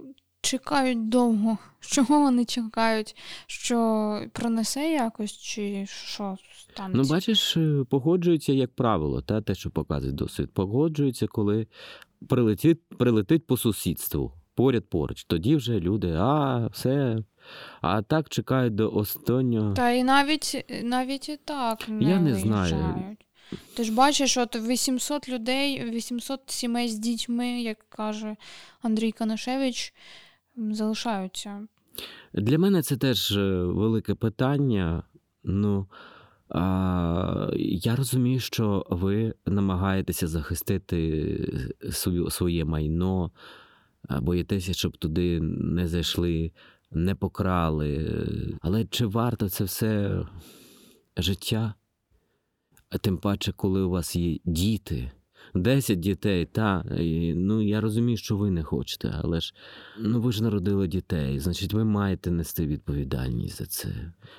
чекають 0.41 1.09
довго. 1.09 1.59
Чого 1.81 2.21
вони 2.21 2.45
чекають? 2.45 3.17
Що 3.47 4.21
пронесе 4.33 4.93
якось, 4.93 5.33
чи 5.33 5.87
що 5.87 6.37
станеться? 6.59 7.03
Ну, 7.03 7.17
бачиш, 7.17 7.59
погоджуються, 7.91 8.53
як 8.53 8.75
правило, 8.75 9.23
та 9.23 9.41
те, 9.41 9.55
що 9.55 9.71
показує 9.71 10.13
досвід. 10.13 10.51
Погоджуються, 10.51 11.27
коли 11.27 11.67
прилетить, 12.29 12.81
прилетить 12.99 13.47
по 13.47 13.57
сусідству, 13.57 14.33
поряд 14.55 14.85
поруч. 14.89 15.25
Тоді 15.25 15.57
вже 15.57 15.81
люди, 15.81 16.15
а, 16.19 16.67
все. 16.73 17.19
А 17.81 18.03
так 18.03 18.29
чекають 18.29 18.75
до 18.75 18.91
останнього. 18.91 19.75
Та 19.75 19.91
і 19.91 20.05
навіть, 20.05 20.65
навіть 20.83 21.29
і 21.29 21.37
так 21.45 21.89
не 21.89 22.11
Я 22.11 22.21
не 22.21 22.35
знаю. 22.35 23.17
Ти 23.77 23.85
ж 23.85 23.95
бачиш, 23.95 24.37
от 24.37 24.57
800 24.57 25.29
людей, 25.29 25.91
800 25.91 26.41
сімей 26.47 26.89
з 26.89 26.99
дітьми, 26.99 27.63
як 27.63 27.79
каже 27.89 28.37
Андрій 28.83 29.13
Канашевич, 29.13 29.95
залишаються. 30.57 31.67
Для 32.35 32.59
мене 32.59 32.83
це 32.83 32.97
теж 32.97 33.33
е, 33.37 33.63
велике 33.63 34.15
питання. 34.15 35.03
Ну, 35.45 35.87
а, 36.49 37.51
я 37.57 37.97
розумію, 37.97 38.41
що 38.41 38.87
ви 38.91 39.35
намагаєтеся 39.47 40.29
захистити 40.29 41.65
свою, 41.93 42.31
своє 42.31 42.65
майно, 42.65 43.31
боїтеся, 44.11 44.73
щоб 44.73 44.97
туди 44.97 45.41
не 45.41 45.89
зайшли, 45.89 46.53
не 46.91 47.15
покрали. 47.15 48.19
Але 48.61 48.85
чи 48.85 49.07
варто 49.07 49.49
це 49.49 49.65
все 49.65 50.23
життя? 51.17 51.75
Тим 53.01 53.19
паче, 53.19 53.53
коли 53.53 53.83
у 53.83 53.91
вас 53.91 54.17
є 54.17 54.39
діти. 54.45 55.11
10 55.54 56.00
дітей, 56.00 56.46
та 56.46 56.86
і, 57.00 57.34
ну 57.34 57.62
я 57.62 57.82
розумію, 57.82 58.18
що 58.18 58.38
ви 58.38 58.52
не 58.52 58.64
хочете, 58.64 59.14
але 59.24 59.40
ж 59.40 59.54
ну 60.00 60.22
ви 60.22 60.32
ж 60.32 60.44
народили 60.44 60.88
дітей, 60.88 61.40
значить, 61.40 61.74
ви 61.74 61.84
маєте 61.84 62.32
нести 62.32 62.68
відповідальність 62.68 63.58
за 63.58 63.66
це. 63.66 63.90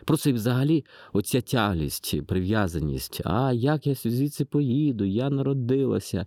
Просто 0.04 0.30
і 0.30 0.32
взагалі 0.32 0.84
оця 1.12 1.40
тяглість, 1.40 2.26
прив'язаність. 2.26 3.20
А 3.24 3.52
як 3.52 3.86
я 3.86 3.94
звідси 3.94 4.44
поїду? 4.44 5.04
Я 5.04 5.30
народилася 5.30 6.26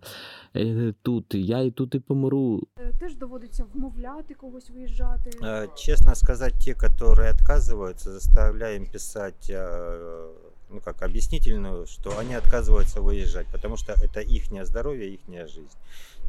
е, 0.55 0.93
тут, 1.01 1.35
я 1.35 1.59
і 1.59 1.71
тут 1.71 1.95
і 1.95 1.99
помру. 1.99 2.67
Е, 2.79 2.91
Теж 2.99 3.15
доводиться 3.15 3.65
вмовляти 3.73 4.33
когось 4.33 4.69
виїжджати. 4.69 5.29
Э, 5.41 5.67
Честно 5.75 6.15
сказать, 6.15 6.53
те, 6.65 6.73
которые 6.73 7.31
отказываются, 7.31 8.11
заставляем 8.11 8.85
писать 8.91 9.49
э, 9.49 10.44
ну 10.69 10.79
как 10.79 11.01
объяснительную, 11.01 11.85
что 11.85 12.17
они 12.17 12.33
отказываются 12.33 13.01
выезжать, 13.01 13.47
потому 13.51 13.77
что 13.77 13.93
это 13.93 14.21
их 14.21 14.65
здоровье, 14.65 15.13
их 15.13 15.47
жизнь. 15.47 15.77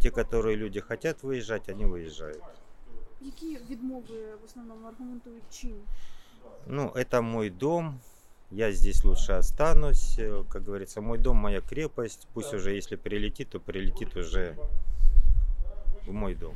Те, 0.00 0.10
которые 0.10 0.56
люди 0.56 0.80
хотят 0.80 1.22
выезжать, 1.22 1.68
они 1.68 1.86
выезжают. 1.86 2.42
Які 3.20 3.58
відмови 3.70 4.36
в 4.42 4.44
основному 4.44 4.88
аргументують 4.88 5.42
чим? 5.50 5.74
Ну, 6.66 6.92
это 6.94 7.22
мой 7.22 7.50
дом, 7.50 8.00
я 8.50 8.72
здесь 8.72 9.04
лучше 9.04 9.32
останусь. 9.32 10.18
Э, 10.18 10.44
Как 10.48 10.64
говорится, 10.64 11.00
мой 11.00 11.18
дом, 11.18 11.36
моя 11.36 11.60
крепость. 11.60 12.28
Пусть 12.34 12.54
уже, 12.54 12.76
если 12.76 12.96
прилетит, 12.96 13.48
то 13.48 13.60
прилетит 13.60 14.16
уже 14.16 14.56
в 16.06 16.12
мой 16.12 16.34
дом. 16.34 16.54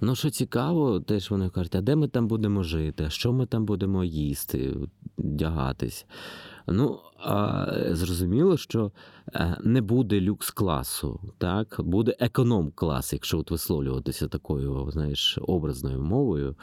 Ну, 0.00 0.14
що 0.14 0.30
цікаво, 0.30 1.00
теж 1.00 1.30
вони 1.30 1.50
кажуть, 1.50 1.74
а 1.74 1.80
де 1.80 1.96
ми 1.96 2.08
там 2.08 2.28
будемо 2.28 2.62
жити, 2.62 3.04
а 3.06 3.10
що 3.10 3.32
ми 3.32 3.46
там 3.46 3.64
будемо 3.64 4.04
їсти, 4.04 4.74
вдягатись. 5.18 6.06
Ну, 6.67 6.99
зрозуміло, 7.91 8.57
що 8.57 8.91
е, 9.33 9.57
не 9.63 9.81
буде 9.81 10.21
люкс-класу, 10.21 11.19
так? 11.37 11.75
буде 11.79 12.15
економ-клас, 12.19 13.13
якщо 13.13 13.39
от 13.39 13.51
висловлюватися 13.51 14.27
такою, 14.27 14.91
знаєш, 14.91 15.39
образною 15.41 16.01
мовою. 16.01 16.55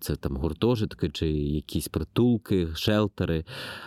Це 0.00 0.16
там 0.20 0.36
гуртожитки 0.36 1.10
чи 1.10 1.28
якісь 1.30 1.88
притулки, 1.88 2.68
шелтери. 2.74 3.44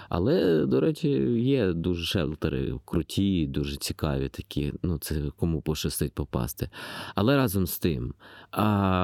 Але, 0.10 0.66
до 0.66 0.80
речі, 0.80 1.10
є 1.42 1.74
дуже 1.74 2.06
шелтери 2.06 2.80
круті, 2.86 3.48
дуже 3.48 3.78
цікаві 3.78 4.30
такі. 4.30 4.74
Ну, 4.84 4.98
це 4.98 5.32
кому 5.38 5.62
пощастить 5.62 6.14
попасти. 6.14 6.70
Але 7.16 7.38
разом 7.38 7.68
з 7.68 7.80
тим, 7.80 8.14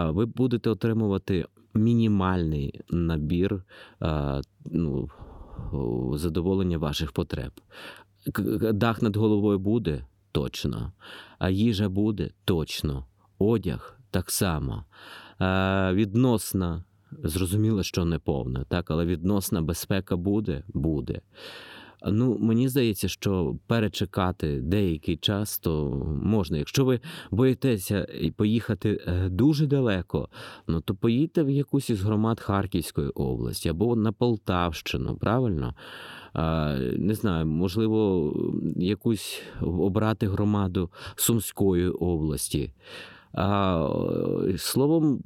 ви 0.08 0.26
будете 0.26 0.70
отримувати 0.70 1.46
мінімальний 1.74 2.82
набір 2.90 3.64
ну, 4.66 5.10
задоволення 6.14 6.78
ваших 6.78 7.12
потреб. 7.12 7.52
Дах 8.74 9.02
над 9.02 9.16
головою 9.16 9.60
буде? 9.60 10.06
Точно, 10.32 10.92
а 11.40 11.50
їжа 11.50 11.90
буде? 11.90 12.30
Точно, 12.46 13.06
одяг? 13.40 14.00
Так 14.12 14.32
само. 14.32 14.86
Відносна, 15.94 16.84
зрозуміло, 17.24 17.84
що 17.84 18.06
не 18.06 18.20
повна, 18.20 18.64
так, 18.64 18.92
але 18.92 19.06
відносна 19.06 19.62
безпека 19.62 20.16
буде, 20.16 20.64
буде. 20.68 21.22
Ну, 22.12 22.38
мені 22.40 22.70
здається, 22.70 23.08
що 23.08 23.56
перечекати 23.68 24.62
деякий 24.62 25.18
час 25.18 25.60
то 25.60 25.86
можна. 26.24 26.58
Якщо 26.58 26.86
ви 26.86 27.00
боїтеся 27.32 28.08
поїхати 28.36 29.02
е, 29.08 29.30
дуже 29.30 29.66
далеко, 29.68 30.30
ну 30.68 30.82
то 30.82 30.96
поїдьте 30.96 31.44
в 31.44 31.50
якусь 31.50 31.90
із 31.90 32.02
громад 32.02 32.40
Харківської 32.40 33.10
області 33.10 33.70
або 33.70 33.96
на 33.96 34.12
Полтавщину, 34.12 35.16
правильно? 35.16 35.76
Не 36.98 37.16
знаю, 37.16 37.46
можливо, 37.46 38.34
якусь 38.76 39.42
обрати 39.62 40.28
громаду 40.28 40.90
Сумської 41.16 41.90
області. 41.90 42.72
А, 43.34 43.90
е, 44.50 44.58
Словом, 44.58 45.24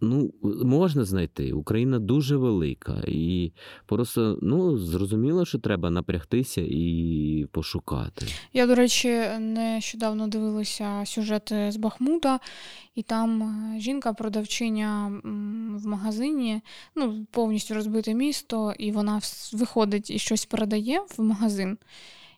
ну, 0.00 0.32
можна 0.64 1.04
знайти. 1.04 1.52
Україна 1.52 1.98
дуже 1.98 2.36
велика. 2.36 3.02
І 3.06 3.52
просто 3.86 4.38
ну, 4.42 4.78
зрозуміло, 4.78 5.44
що 5.44 5.58
треба 5.58 5.90
напрягтися 5.90 6.62
і 6.66 7.46
пошукати. 7.52 8.26
Я, 8.52 8.66
до 8.66 8.74
речі, 8.74 9.08
нещодавно 9.38 10.28
дивилася 10.28 11.02
сюжети 11.06 11.72
з 11.72 11.76
Бахмута, 11.76 12.40
і 12.94 13.02
там 13.02 13.42
е, 13.42 13.80
жінка-продавчиня 13.80 15.20
в 15.82 15.86
магазині, 15.86 16.60
ну, 16.94 17.26
повністю 17.30 17.74
розбите 17.74 18.14
місто, 18.14 18.74
і 18.78 18.92
вона 18.92 19.20
виходить 19.52 20.10
і 20.10 20.18
щось 20.18 20.46
передає 20.46 21.00
в 21.00 21.22
магазин. 21.22 21.78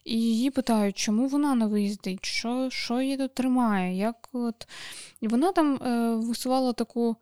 І 0.04 0.14
її 0.14 0.50
питають, 0.50 0.98
чому 0.98 1.28
вона 1.28 1.54
не 1.54 1.66
виїздить, 1.66 2.24
що, 2.24 2.68
що 2.70 3.00
її 3.00 3.16
тут 3.16 3.34
тримає. 3.34 3.96
Як 3.96 4.28
от... 4.32 4.68
І 5.20 5.28
вона 5.28 5.52
там 5.52 5.74
е, 5.74 6.14
висувала 6.14 6.72
таку 6.72 7.16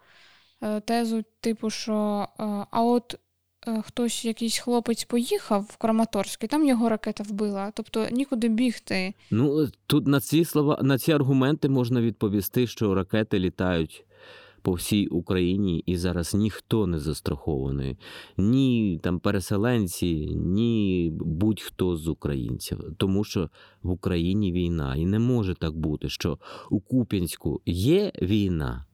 тезу, 0.84 1.22
типу, 1.40 1.70
що 1.70 2.26
е, 2.40 2.44
а 2.70 2.82
от 2.82 3.14
е, 3.68 3.82
хтось, 3.82 4.24
якийсь 4.24 4.58
хлопець 4.58 5.04
поїхав 5.04 5.62
в 5.62 5.76
Краматорськ, 5.76 6.44
і 6.44 6.46
там 6.46 6.66
його 6.66 6.88
ракета 6.88 7.24
вбила. 7.24 7.72
Тобто 7.74 8.06
нікуди 8.12 8.48
бігти. 8.48 9.14
Ну, 9.30 9.68
тут 9.86 10.06
на 10.06 10.20
ці 10.20 10.44
слова, 10.44 10.78
на 10.82 10.98
ці 10.98 11.12
аргументи 11.12 11.68
можна 11.68 12.00
відповісти, 12.00 12.66
що 12.66 12.94
ракети 12.94 13.38
літають 13.38 14.04
по 14.66 14.72
всій 14.72 15.06
Україні, 15.06 15.82
і 15.86 15.96
зараз 15.96 16.34
ніхто 16.34 16.86
не 16.86 16.98
застрахований. 16.98 17.98
Ні 18.36 19.00
там 19.02 19.18
переселенці, 19.18 20.36
ні 20.36 21.10
будь-хто 21.14 21.96
з 21.96 22.08
українців. 22.08 22.78
Тому 22.96 23.24
що 23.24 23.50
в 23.82 23.90
Україні 23.90 24.52
війна. 24.52 24.96
І 24.96 25.06
не 25.06 25.18
може 25.18 25.54
так 25.54 25.76
бути, 25.76 26.08
що 26.08 26.38
у 26.70 26.80
Куп'янську 26.80 27.60
є 27.66 28.12
війна. 28.22 28.85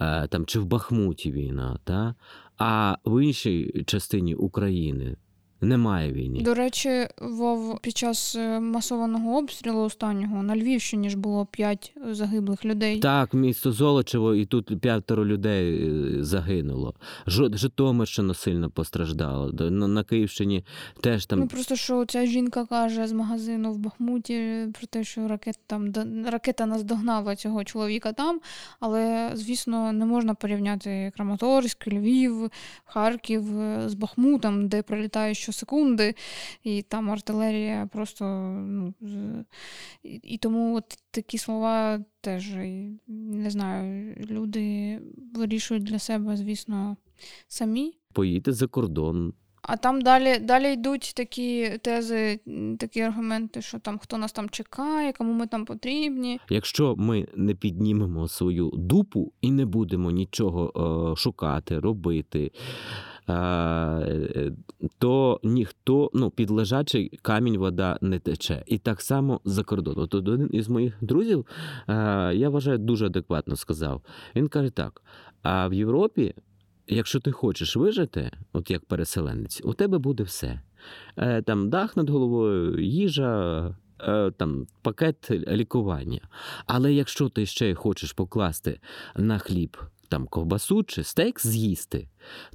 Е, 0.00 0.26
там, 0.28 0.46
чи 0.46 0.60
в 0.60 0.66
Бахмуті 0.66 1.32
війна, 1.32 1.78
та? 1.84 2.14
а 2.58 2.96
в 3.04 3.24
іншій 3.24 3.84
частині 3.86 4.34
України 4.34 5.16
немає 5.60 6.12
війни. 6.12 6.40
До 6.42 6.54
речі, 6.54 7.08
Вов, 7.18 7.78
під 7.80 7.96
час 7.96 8.36
е, 8.36 8.60
масованого 8.60 9.38
обстрілу 9.38 9.80
останнього 9.80 10.42
на 10.42 10.56
Львівщині 10.56 11.10
ж 11.10 11.16
було 11.16 11.46
п'ять 11.46 11.92
загиблих 12.10 12.64
людей. 12.64 13.00
Так, 13.00 13.34
місто 13.34 13.72
Золочево, 13.72 14.34
і 14.34 14.46
тут 14.46 14.80
п'ятеро 14.80 15.26
людей 15.26 15.88
е, 15.88 16.24
загинуло. 16.24 16.94
Житомирщина 17.26 18.34
сильно 18.34 18.70
постраждала. 18.70 19.70
На, 19.70 20.04
Київщині 20.04 20.64
теж 21.00 21.26
там 21.26 21.38
Ну 21.38 21.48
просто 21.48 21.76
що 21.76 22.04
ця 22.04 22.26
жінка 22.26 22.66
каже 22.66 23.06
з 23.06 23.12
магазину 23.12 23.72
в 23.72 23.78
Бахмуті 23.78 24.66
про 24.78 24.86
те, 24.86 25.04
що 25.04 25.28
ракета 25.28 25.58
там 25.66 25.92
ракета 26.26 26.66
наздогнала 26.66 27.36
цього 27.36 27.64
чоловіка 27.64 28.12
там. 28.12 28.40
Але 28.80 29.30
звісно, 29.34 29.92
не 29.92 30.04
можна 30.04 30.34
порівняти 30.34 31.12
Краматорськ, 31.16 31.88
Львів, 31.88 32.50
Харків 32.84 33.60
е, 33.60 33.88
з 33.88 33.94
Бахмутом, 33.94 34.68
де 34.68 34.82
прилітає 34.82 35.34
щосекунди, 35.52 36.14
і 36.64 36.82
там 36.82 37.10
артилерія 37.10 37.88
просто 37.92 38.24
ну, 38.66 38.94
і, 40.02 40.14
і 40.14 40.38
тому 40.38 40.76
от 40.76 40.98
такі 41.10 41.38
слова 41.38 42.00
теж 42.20 42.54
не 43.06 43.50
знаю, 43.50 44.14
люди 44.30 44.98
вирішують 45.34 45.84
для 45.84 45.98
себе, 45.98 46.36
звісно, 46.36 46.96
самі. 47.48 47.94
поїдете 48.12 48.52
за 48.52 48.66
кордон. 48.66 49.32
А 49.62 49.76
там 49.76 50.00
далі, 50.00 50.38
далі 50.38 50.72
йдуть 50.72 51.12
такі 51.16 51.78
тези, 51.82 52.40
такі 52.78 53.00
аргументи, 53.00 53.62
що 53.62 53.78
там 53.78 53.98
хто 53.98 54.18
нас 54.18 54.32
там 54.32 54.48
чекає, 54.50 55.12
кому 55.12 55.32
ми 55.32 55.46
там 55.46 55.64
потрібні. 55.64 56.40
Якщо 56.50 56.96
ми 56.96 57.28
не 57.36 57.54
піднімемо 57.54 58.28
свою 58.28 58.70
дупу 58.70 59.32
і 59.40 59.50
не 59.50 59.66
будемо 59.66 60.10
нічого 60.10 60.72
е, 61.12 61.16
шукати, 61.16 61.78
робити, 61.78 62.50
то 64.98 65.40
ніхто 65.42 66.10
ну, 66.14 66.30
під 66.30 66.50
лежачий 66.50 67.18
камінь 67.22 67.58
вода 67.58 67.98
не 68.00 68.18
тече. 68.18 68.62
І 68.66 68.78
так 68.78 69.00
само 69.00 69.40
за 69.44 69.62
кордоном. 69.62 70.04
От 70.04 70.14
один 70.14 70.50
із 70.52 70.68
моїх 70.68 70.96
друзів, 71.00 71.46
е, 71.88 71.94
я 72.34 72.48
вважаю, 72.48 72.78
дуже 72.78 73.06
адекватно 73.06 73.56
сказав. 73.56 74.02
Він 74.36 74.48
каже 74.48 74.70
так: 74.70 75.02
а 75.42 75.68
в 75.68 75.74
Європі. 75.74 76.34
Якщо 76.90 77.20
ти 77.20 77.32
хочеш 77.32 77.76
вижити, 77.76 78.30
от 78.52 78.70
як 78.70 78.84
переселенець, 78.84 79.60
у 79.64 79.72
тебе 79.72 79.98
буде 79.98 80.22
все. 80.22 80.60
Е, 81.16 81.42
Там 81.42 81.70
дах 81.70 81.96
над 81.96 82.10
головою, 82.10 82.84
їжа, 82.84 83.74
е, 84.00 84.30
там 84.30 84.66
пакет 84.82 85.30
лікування. 85.30 86.20
Але 86.66 86.92
якщо 86.92 87.28
ти 87.28 87.46
ще 87.46 87.74
хочеш 87.74 88.12
покласти 88.12 88.80
на 89.16 89.38
хліб 89.38 89.76
там 90.08 90.26
ковбасу 90.26 90.82
чи 90.82 91.04
стейк 91.04 91.40
з'їсти, 91.40 92.08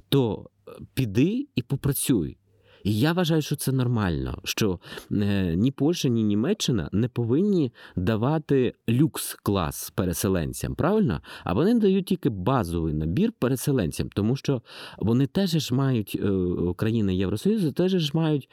то 0.08 0.46
е, 0.46 0.53
піди 0.94 1.48
і 1.54 1.62
попрацюй. 1.62 2.36
І 2.84 2.98
я 2.98 3.12
вважаю, 3.12 3.42
що 3.42 3.56
це 3.56 3.72
нормально, 3.72 4.38
що 4.44 4.80
е, 5.12 5.54
ні 5.56 5.70
Польща, 5.70 6.08
ні 6.08 6.24
Німеччина 6.24 6.88
не 6.92 7.08
повинні 7.08 7.72
давати 7.96 8.74
люкс-клас 8.88 9.92
переселенцям, 9.94 10.74
правильно? 10.74 11.20
А 11.44 11.52
вони 11.52 11.74
дають 11.74 12.06
тільки 12.06 12.28
базовий 12.30 12.94
набір 12.94 13.32
переселенцям, 13.38 14.08
тому 14.14 14.36
що 14.36 14.62
вони 14.98 15.26
теж 15.26 15.50
ж 15.50 15.74
мають 15.74 16.20
е, 16.24 16.30
країни 16.76 17.16
Євросоюзу, 17.16 17.72
теж 17.72 17.92
ж 17.92 18.10
мають 18.14 18.50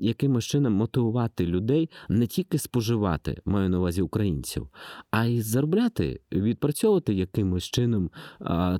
якимось 0.00 0.44
чином 0.44 0.72
мотивувати 0.72 1.46
людей 1.46 1.90
не 2.08 2.26
тільки 2.26 2.58
споживати, 2.58 3.40
маю 3.44 3.68
на 3.68 3.78
увазі 3.78 4.02
українців, 4.02 4.68
а 5.10 5.24
й 5.24 5.42
заробляти, 5.42 6.20
відпрацьовувати 6.32 7.14
якимось 7.14 7.64
чином 7.64 8.10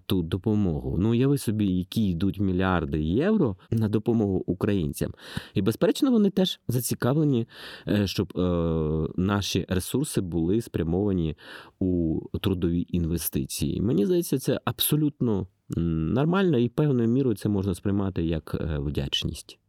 ту 0.06 0.22
допомогу. 0.22 0.96
Ну, 0.98 1.10
уяви 1.10 1.38
собі, 1.38 1.66
які 1.66 2.08
йдуть 2.08 2.40
мільярди 2.40 3.02
євро 3.02 3.56
на 3.70 3.88
допомогу 3.88 4.44
українцям. 4.60 5.14
І, 5.54 5.62
безперечно, 5.62 6.10
вони 6.10 6.30
теж 6.30 6.60
зацікавлені, 6.68 7.48
е, 7.88 8.06
щоб 8.06 8.32
е, 8.36 8.40
наші 9.16 9.66
ресурси 9.68 10.20
були 10.20 10.60
спрямовані 10.60 11.36
у 11.78 12.20
трудові 12.40 12.86
інвестиції. 12.88 13.80
Мені 13.80 14.06
здається, 14.06 14.38
це 14.38 14.60
абсолютно 14.64 15.46
нормально 15.76 16.58
і 16.58 16.68
певною 16.68 17.08
мірою 17.08 17.36
це 17.36 17.48
можна 17.48 17.74
сприймати 17.74 18.24
як 18.24 18.56
е, 18.60 18.78
вдячність. 18.78 19.59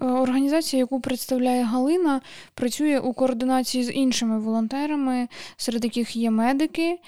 Е, 0.00 0.04
Організація, 0.04 0.80
яку 0.80 1.00
представляє 1.00 1.64
Галина, 1.64 2.20
працює 2.54 2.98
у 2.98 3.12
координації 3.12 3.84
з 3.84 3.92
іншими 3.92 4.40
волонтерами, 4.40 5.28
серед 5.56 5.84
яких 5.84 6.16
є 6.16 6.30
медики. 6.30 6.98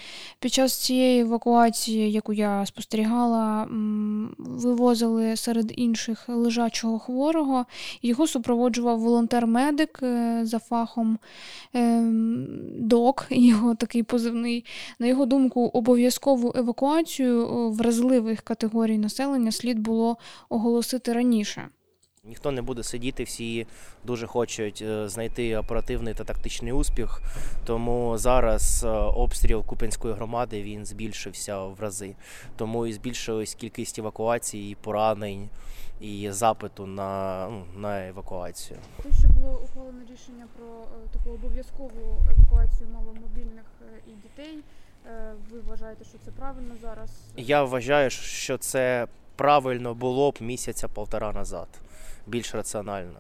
Під 0.41 0.53
час 0.53 0.85
цієї 0.85 1.21
евакуації, 1.21 2.13
яку 2.13 2.33
я 2.33 2.67
спостерігала, 2.67 3.69
вивозили 4.39 5.37
серед 5.37 5.73
інших 5.77 6.29
лежачого 6.29 6.99
хворого. 6.99 7.67
Його 8.03 8.27
супроводжував 8.27 9.01
волонтер-медик 9.01 10.03
е, 10.03 10.41
за 10.47 10.59
фахом 10.59 11.19
ем, 11.75 12.47
док, 12.79 13.27
його 13.31 13.75
такий 13.75 14.03
позивний. 14.03 14.65
На 14.99 15.07
його 15.07 15.27
думку, 15.27 15.65
обов'язкову 15.65 16.53
евакуацію 16.57 17.43
е, 17.43 17.69
вразливих 17.77 18.41
категорій 18.41 18.99
населення 18.99 19.53
слід 19.53 19.79
було 19.79 20.17
оголосити 20.49 21.13
раніше. 21.13 21.69
Ніхто 22.27 22.51
не 22.51 22.63
буде 22.63 22.83
сидіти, 22.83 23.25
всі 23.25 23.67
дуже 24.05 24.27
хочуть 24.27 24.83
е, 24.83 25.09
знайти 25.09 25.57
оперативний 25.57 26.15
та 26.15 26.25
тактичний 26.25 26.73
успіх. 26.73 27.23
Тому 27.65 28.19
зараз 28.19 28.85
е, 28.85 28.89
обстріл 28.89 29.65
Купенської 29.65 30.15
громади 30.15 30.63
він 30.63 30.87
збільшився 30.87 31.59
в 31.59 31.81
рази. 31.81 32.15
Тому 32.57 32.87
і 32.87 32.93
збільшилась 32.93 33.55
кількість 33.55 33.99
евакуацій, 33.99 34.59
і 34.59 34.75
поранень 34.75 35.49
і 36.01 36.31
запиту 36.31 36.87
на, 36.87 37.49
ну, 37.51 37.65
на 37.77 38.09
евакуацію. 38.09 38.79
Те, 39.03 39.09
що 39.19 39.29
було 39.29 39.61
ухвалено 39.65 40.03
рішення 40.13 40.47
про 40.59 40.67
е, 40.67 41.09
таку 41.13 41.31
обов'язкову 41.31 42.23
евакуацію 42.31 42.89
маломобільних 42.95 43.65
і 44.07 44.11
дітей, 44.11 44.59
ви 45.51 45.61
вважаєте, 45.61 46.05
що 46.05 46.19
це 46.25 46.31
правильно 46.31 46.75
зараз? 46.83 47.11
Я 47.37 47.65
вважаю, 47.65 48.11
що 48.11 48.59
це 48.59 49.07
правильно 49.37 49.95
було 49.95 50.31
б 50.31 50.37
місяця 50.41 50.89
полтора 50.89 51.33
назад, 51.33 51.69
більш 52.27 52.55
раціонально. 52.55 53.19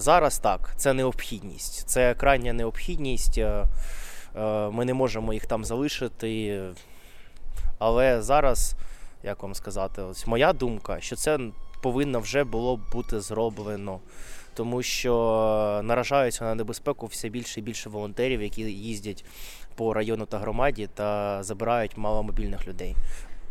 Зараз 0.00 0.38
так, 0.38 0.74
це 0.76 0.92
необхідність. 0.92 1.88
Це 1.88 2.14
крайня 2.14 2.52
необхідність. 2.52 3.38
е, 3.38 3.66
е, 4.36 4.70
Ми 4.70 4.84
не 4.84 4.94
можемо 4.94 5.32
їх 5.32 5.46
там 5.46 5.64
залишити. 5.64 6.62
Але 7.78 8.22
зараз, 8.22 8.74
як 9.22 9.42
вам 9.42 9.54
сказати, 9.54 10.02
ось 10.02 10.26
моя 10.26 10.52
думка, 10.52 11.00
що 11.00 11.16
це 11.16 11.38
повинно 11.82 12.20
вже 12.20 12.44
було 12.44 12.80
бути 12.92 13.20
зроблено. 13.20 14.00
Тому 14.54 14.82
що 14.82 15.80
наражаються 15.84 16.44
на 16.44 16.54
небезпеку 16.54 17.06
все 17.06 17.28
більше 17.28 17.60
і 17.60 17.62
більше 17.62 17.88
волонтерів, 17.88 18.42
які 18.42 18.62
їздять 18.62 19.24
по 19.74 19.94
району 19.94 20.26
та 20.26 20.38
громаді 20.38 20.88
та 20.94 21.42
забирають 21.42 21.96
маломобільних 21.96 22.68
людей. 22.68 22.96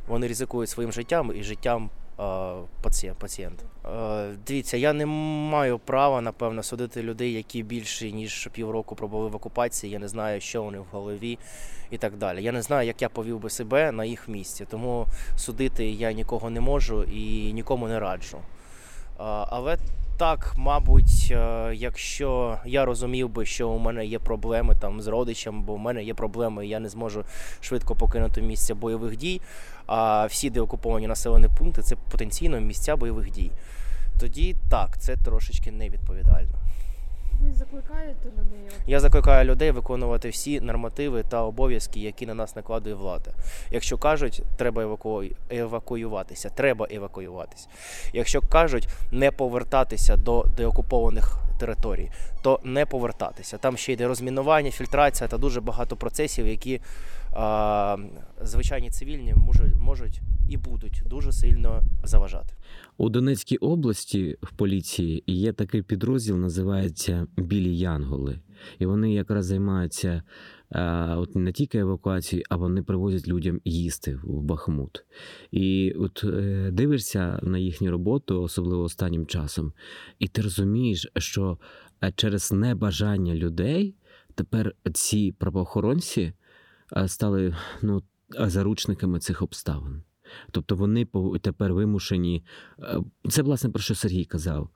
Вони 0.08 0.28
ризикують 0.28 0.70
своїм 0.70 0.92
життям 0.92 1.32
і 1.36 1.44
життям 1.44 1.90
е, 2.20 3.14
пацієнт. 3.18 3.66
Е, 3.86 4.36
дивіться, 4.48 4.78
я 4.78 4.94
не 4.94 5.06
маю 5.06 5.80
права, 5.80 6.22
напевно, 6.22 6.64
судити 6.64 7.04
людей, 7.04 7.34
які 7.34 7.64
більше 7.64 8.12
ніж 8.12 8.50
півроку 8.54 8.96
пробули 8.96 9.30
в 9.30 9.36
окупації. 9.36 9.94
Я 9.94 10.00
не 10.00 10.08
знаю, 10.08 10.42
що 10.42 10.64
вони 10.64 10.80
в 10.80 10.86
голові 10.92 11.40
і 11.92 11.98
так 11.98 12.18
далі. 12.18 12.44
Я 12.44 12.52
не 12.52 12.62
знаю, 12.62 12.88
як 12.88 13.02
я 13.02 13.10
повів 13.10 13.40
би 13.40 13.50
себе 13.50 13.92
на 13.92 14.06
їх 14.06 14.28
місці. 14.28 14.66
Тому 14.70 15.06
судити 15.36 15.90
я 15.90 16.12
нікого 16.12 16.50
не 16.50 16.62
можу 16.62 17.04
і 17.04 17.54
нікому 17.54 17.88
не 17.88 18.00
раджу. 18.00 18.38
Е, 18.38 18.42
але 19.50 19.78
так, 20.22 20.54
мабуть, 20.58 21.28
е, 21.32 21.72
якщо 21.76 22.58
я 22.66 22.86
розумів 22.86 23.30
би, 23.30 23.46
що 23.46 23.70
у 23.70 23.80
мене 23.80 24.06
є 24.06 24.20
проблеми 24.20 24.76
там 24.80 25.02
з 25.02 25.08
родичем, 25.08 25.64
бо 25.64 25.74
у 25.74 25.78
мене 25.78 26.04
є 26.04 26.14
проблеми, 26.14 26.68
я 26.68 26.80
не 26.80 26.90
зможу 26.90 27.24
швидко 27.62 27.96
покинути 27.96 28.42
місце 28.42 28.74
бойових 28.74 29.18
дій. 29.18 29.42
А 29.86 30.26
всі 30.26 30.50
деокуповані 30.50 31.08
населені 31.08 31.48
пункти 31.58 31.82
це 31.82 31.96
потенційно 32.12 32.60
місця 32.60 32.96
бойових 32.96 33.32
дій. 33.32 33.52
Тоді 34.20 34.56
так, 34.70 35.02
це 35.02 35.16
трошечки 35.16 35.72
невідповідально. 35.72 36.58
Ви 37.42 37.54
закликаєте 37.54 38.30
людей? 38.30 38.60
Я 38.88 39.00
закликаю 39.00 39.46
людей 39.46 39.72
виконувати 39.72 40.30
всі 40.30 40.62
нормативи 40.62 41.24
та 41.30 41.44
обов'язки, 41.44 42.00
які 42.00 42.26
на 42.26 42.34
нас 42.34 42.56
накладує 42.56 42.96
влада. 42.96 43.32
Якщо 43.72 43.98
кажуть, 43.98 44.44
треба 44.58 44.84
еваку... 44.84 45.24
евакуюватися, 45.50 46.50
треба 46.50 46.88
евакуюватися. 46.92 47.68
Якщо 48.14 48.42
кажуть 48.42 48.88
не 49.12 49.32
повертатися 49.32 50.18
до 50.18 50.46
деокупованих 50.58 51.38
територій, 51.62 52.10
то 52.42 52.60
не 52.64 52.86
повертатися. 52.86 53.58
Там 53.58 53.78
ще 53.78 53.94
йде 53.94 54.08
розмінування, 54.08 54.72
фільтрація 54.72 55.28
та 55.28 55.38
дуже 55.38 55.62
багато 55.62 55.96
процесів, 55.96 56.48
які 56.48 56.82
а, 57.34 57.98
звичайні 58.42 58.90
цивільні 58.90 59.34
можуть, 59.34 59.76
можуть 59.80 60.22
і 60.50 60.58
будуть 60.58 61.04
дуже 61.06 61.32
сильно 61.32 61.82
заважати. 62.04 62.54
У 62.98 63.10
Донецькій 63.10 63.58
області 63.58 64.38
в 64.44 64.52
поліції 64.52 65.24
є 65.28 65.54
такий 65.54 65.82
підрозділ, 65.82 66.38
називається 66.38 67.28
Білі 67.38 67.78
Янголи. 67.78 68.40
І 68.80 68.86
вони 68.86 69.14
якраз 69.14 69.46
займаються 69.46 70.24
от 71.18 71.36
не 71.36 71.52
тільки 71.52 71.78
евакуацію, 71.78 72.44
а 72.50 72.56
вони 72.56 72.84
привозять 72.84 73.28
людям 73.28 73.62
їсти 73.66 74.20
в 74.24 74.42
Бахмут. 74.42 75.06
І 75.52 75.92
от 75.92 76.24
е, 76.24 76.70
дивишся 76.72 77.40
на 77.44 77.58
їхню 77.58 77.92
роботу, 77.92 78.42
особливо 78.42 78.84
останнім 78.84 79.26
часом, 79.26 79.74
і 80.20 80.28
ти 80.28 80.42
розумієш, 80.42 81.08
що 81.18 81.58
е, 82.04 82.14
через 82.16 82.52
небажання 82.52 83.36
людей 83.36 83.96
тепер 84.36 84.76
ці 84.94 85.32
правоохоронці 85.32 86.34
е, 86.98 87.08
стали 87.08 87.56
ну, 87.82 88.04
заручниками 88.30 89.20
цих 89.20 89.42
обставин. 89.42 90.04
Тобто 90.52 90.76
вони 90.76 91.08
тепер 91.42 91.74
вимушені, 91.74 92.44
це 93.30 93.42
власне 93.42 93.70
про 93.70 93.82
що 93.82 93.96
Сергій 93.96 94.26
казав, 94.26 94.70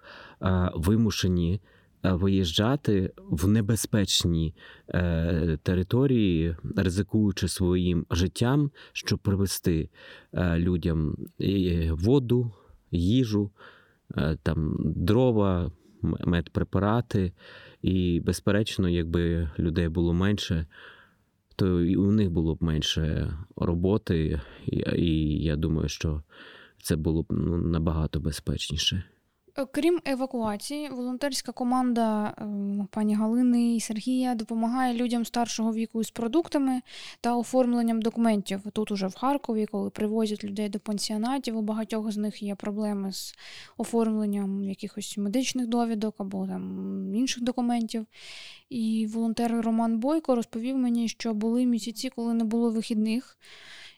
вимушені 0.75 1.53
Е, 1.53 1.75
виїжджати 2.13 3.13
в 3.18 3.48
небезпечні 3.48 4.56
е, 4.89 5.58
території, 5.63 6.56
ризикуючи 6.76 7.48
своїм 7.48 8.06
життям, 8.12 8.72
щоб 8.94 9.20
привезти 9.20 9.89
е, 10.34 10.60
людям 10.60 11.15
воду, 11.89 12.52
їжу, 12.91 13.52
там 14.44 14.78
дрова, 14.80 15.72
медпрепарати. 16.02 17.34
І, 17.82 18.20
безперечно, 18.26 18.89
якби 18.89 19.50
людей 19.60 19.89
було 19.89 20.13
менше, 20.13 20.65
то 21.56 21.82
і 21.82 21.96
у 21.96 22.12
них 22.12 22.30
було 22.30 22.56
б 22.56 22.63
менше 22.63 23.34
роботи, 23.56 24.41
і 24.96 25.38
я 25.44 25.56
думаю, 25.56 25.89
що 25.89 26.24
це 26.82 26.96
було 26.96 27.24
б 27.24 27.26
ну, 27.30 27.58
набагато 27.58 28.20
безпечніше. 28.20 29.04
Крім 29.56 30.00
евакуації, 30.06 30.89
волонтерська 30.89 31.52
команда 31.52 32.34
ем, 32.38 32.88
пані 32.91 33.15
Галини 33.15 33.76
і 33.76 33.80
Сергія 33.80 34.36
допомагає 34.36 34.94
людям 34.94 35.26
старшого 35.26 35.74
віку 35.74 36.04
з 36.04 36.12
продуктами 36.12 36.82
та 37.22 37.36
оформленням 37.36 38.02
документів. 38.02 38.62
Тут 38.74 38.91
уже 38.91 39.08
в 39.08 39.15
Харкові, 39.15 39.65
коли 39.65 39.89
привозять 39.89 40.44
людей 40.44 40.70
до 40.70 40.80
пансіонатів, 40.80 41.58
у 41.58 41.62
багатьох 41.62 42.12
з 42.12 42.18
них 42.18 42.44
є 42.44 42.56
проблеми 42.56 43.12
з 43.12 43.36
оформленням 43.78 44.63
якихось 44.63 45.18
медичних 45.18 45.68
довідок 45.68 46.15
або 46.18 46.48
там 46.48 47.15
інших 47.15 47.44
документів. 47.44 48.06
І 48.70 49.08
волонтер 49.13 49.62
Роман 49.62 50.00
Бойко 50.00 50.36
розповів 50.36 50.78
мені, 50.78 51.08
що 51.08 51.34
були 51.34 51.65
місяці, 51.65 52.10
коли 52.15 52.34
не 52.34 52.44
було 52.44 52.72
вихідних. 52.72 53.38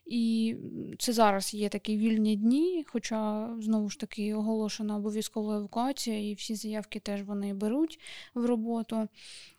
І 0.07 0.57
це 0.99 1.13
зараз 1.13 1.55
є 1.55 1.69
такі 1.69 1.97
вільні 1.97 2.37
дні, 2.37 2.85
хоча 2.89 3.49
знову 3.61 3.89
ж 3.89 3.99
таки 3.99 4.35
оголошена 4.35 4.97
обов'язкова 4.97 5.57
евакуація, 5.57 6.31
і 6.31 6.35
всі 6.35 6.55
заявки 6.55 7.01
теж 7.01 7.23
вони 7.23 7.55
беруть 7.55 8.01
в 8.35 8.47
роботу. 8.47 9.09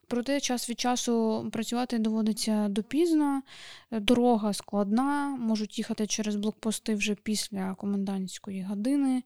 Проте 0.08 0.40
час 0.40 0.70
від 0.70 0.80
часу 0.80 1.46
працювати 1.52 2.00
доводиться 2.00 2.68
допізно, 2.70 3.42
дорога 3.92 4.54
складна, 4.54 5.38
можуть 5.40 5.78
їхати 5.78 6.08
через 6.08 6.36
блокпости 6.36 6.96
вже 6.96 7.16
після 7.16 7.76
комендантської 7.76 8.64
години. 8.64 9.24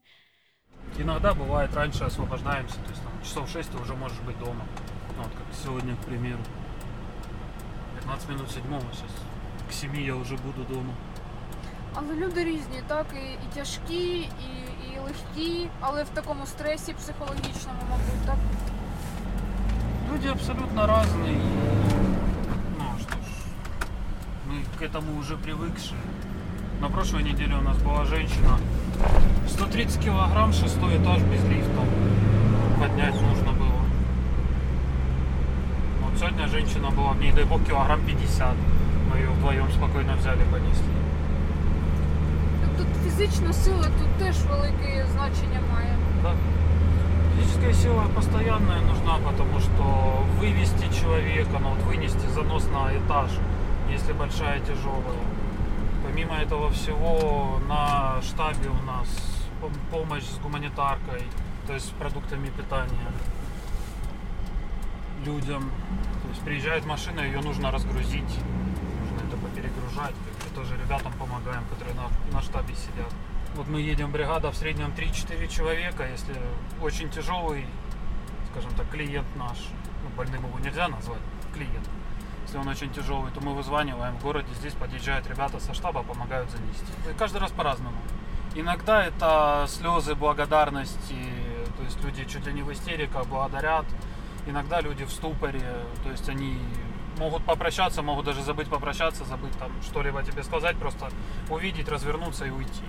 Иногда 0.98 1.34
бывает, 1.34 1.74
раньше 1.74 2.04
освобождаемся, 2.04 2.76
то 2.76 2.90
есть 2.90 3.02
там, 3.02 3.12
часов 3.22 3.48
6 3.48 3.70
ты 3.70 3.78
уже 3.78 3.94
можешь 3.94 4.18
быть 4.20 4.38
дома. 4.38 4.66
Ну, 5.16 5.22
вот 5.22 5.32
как 5.32 5.46
сегодня, 5.64 5.94
к 5.96 6.04
примеру. 6.06 6.40
15 8.00 8.28
минут 8.30 8.50
седьмого 8.50 8.84
сейчас. 8.92 9.10
К 9.68 9.72
7 9.72 10.00
я 10.00 10.16
уже 10.16 10.36
буду 10.36 10.64
дома. 10.64 10.94
Але 11.94 12.14
люди 12.14 12.44
різні, 12.44 12.82
так, 12.86 13.06
і, 13.14 13.32
і 13.32 13.54
тяжкі, 13.54 14.18
і, 14.18 14.28
і 14.94 14.98
легкі, 15.04 15.68
але 15.80 16.02
в 16.02 16.08
такому 16.08 16.46
стресі 16.46 16.92
психологічному, 16.92 17.82
мабуть, 17.90 18.26
так. 18.26 18.36
Люди 20.12 20.28
абсолютно 20.28 20.86
разные. 20.86 21.36
Ну 22.78 22.84
что 22.98 23.12
ж, 23.12 23.26
мы 24.48 24.62
к 24.78 24.82
этому 24.82 25.18
уже 25.18 25.36
привыкшие. 25.36 26.00
На 26.80 26.88
прошлой 26.88 27.24
неделе 27.24 27.56
у 27.56 27.60
нас 27.60 27.76
была 27.78 28.04
женщина. 28.04 28.58
130 29.48 30.04
килограмм, 30.04 30.52
шестой 30.52 30.96
этаж 30.96 31.20
без 31.22 31.44
лифта. 31.44 31.82
Поднять 32.80 33.20
нужно 33.20 33.52
было. 33.52 33.82
Вот 36.02 36.18
сегодня 36.18 36.46
женщина 36.48 36.90
была, 36.90 37.12
в 37.12 37.20
ней, 37.20 37.32
дай 37.32 37.44
бог, 37.44 37.64
килограмм 37.66 38.00
50. 38.06 38.54
Мы 39.10 39.18
ее 39.18 39.30
вдвоем 39.30 39.70
спокойно 39.72 40.14
взяли, 40.16 40.44
понесли. 40.50 41.01
Фізична 43.17 43.53
сила 43.53 43.83
тут 43.83 44.25
теж 44.25 44.35
велике 44.43 45.05
значення 45.11 45.61
має. 45.73 45.97
Да. 46.23 46.35
Физическая 47.35 47.73
сила 47.73 48.05
постоянная 48.15 48.81
нужна, 48.81 49.19
потому 49.23 49.59
что 49.59 49.83
вывести 50.39 51.01
человека, 51.01 51.59
ну 51.61 51.69
вот 51.69 51.83
вынести 51.85 52.27
занос 52.33 52.65
на 52.71 52.91
этаж, 52.91 53.29
если 53.93 54.13
большая 54.13 54.59
тяжелая. 54.59 55.25
Помимо 56.03 56.35
этого 56.41 56.69
всего 56.69 57.59
на 57.69 58.21
штабе 58.21 58.69
у 58.69 58.85
нас 58.85 59.07
помощь 59.91 60.25
с 60.25 60.39
гуманитаркой, 60.39 61.21
то 61.67 61.73
есть 61.73 61.85
с 61.85 61.89
продуктами 61.89 62.47
питания 62.47 63.11
людям. 65.25 65.69
То 66.23 66.29
есть 66.29 66.41
приезжает 66.41 66.85
машина, 66.85 67.19
ее 67.21 67.41
нужно 67.41 67.71
разгрузить, 67.71 68.39
нужно 69.01 69.27
это 69.27 69.37
поперегружать 69.37 70.15
тоже 70.53 70.77
ребятам 70.77 71.13
помогаем, 71.13 71.63
которые 71.65 71.95
на, 71.95 72.09
на 72.31 72.41
штабе 72.41 72.75
сидят. 72.75 73.11
Вот 73.55 73.67
мы 73.67 73.81
едем 73.81 74.11
бригада 74.11 74.51
в 74.51 74.55
среднем 74.55 74.91
3-4 74.91 75.47
человека, 75.47 76.07
если 76.07 76.35
очень 76.81 77.09
тяжелый, 77.09 77.65
скажем 78.51 78.73
так, 78.73 78.89
клиент 78.89 79.27
наш, 79.35 79.57
ну, 80.03 80.09
больным 80.15 80.45
его 80.45 80.59
нельзя 80.59 80.87
назвать, 80.87 81.21
клиент. 81.53 81.87
Если 82.45 82.57
он 82.57 82.67
очень 82.67 82.91
тяжелый, 82.91 83.31
то 83.31 83.41
мы 83.41 83.53
вызваниваем 83.53 84.17
в 84.17 84.23
городе, 84.23 84.47
здесь 84.55 84.73
подъезжают 84.73 85.27
ребята 85.27 85.59
со 85.59 85.73
штаба, 85.73 86.03
помогают 86.03 86.49
занести. 86.49 86.85
И 87.09 87.13
каждый 87.13 87.41
раз 87.41 87.51
по-разному. 87.51 87.97
Иногда 88.55 89.03
это 89.03 89.65
слезы 89.67 90.13
благодарности, 90.13 91.15
то 91.77 91.83
есть 91.83 92.03
люди 92.03 92.25
чуть 92.25 92.45
ли 92.45 92.53
не 92.53 92.61
в 92.61 92.71
истериках 92.71 93.27
благодарят. 93.27 93.85
Иногда 94.45 94.81
люди 94.81 95.05
в 95.05 95.11
ступоре, 95.11 95.61
то 96.03 96.11
есть 96.11 96.27
они 96.27 96.59
могут 97.18 97.44
попрощаться, 97.44 98.02
могут 98.02 98.24
даже 98.24 98.42
забыть 98.42 98.68
попрощаться, 98.68 99.24
забыть 99.24 99.58
там 99.58 99.70
что-либо 99.82 100.22
тебе 100.22 100.42
сказать, 100.42 100.76
просто 100.76 101.10
увидеть, 101.50 101.88
развернуться 101.88 102.44
и 102.46 102.50
уйти. 102.50 102.84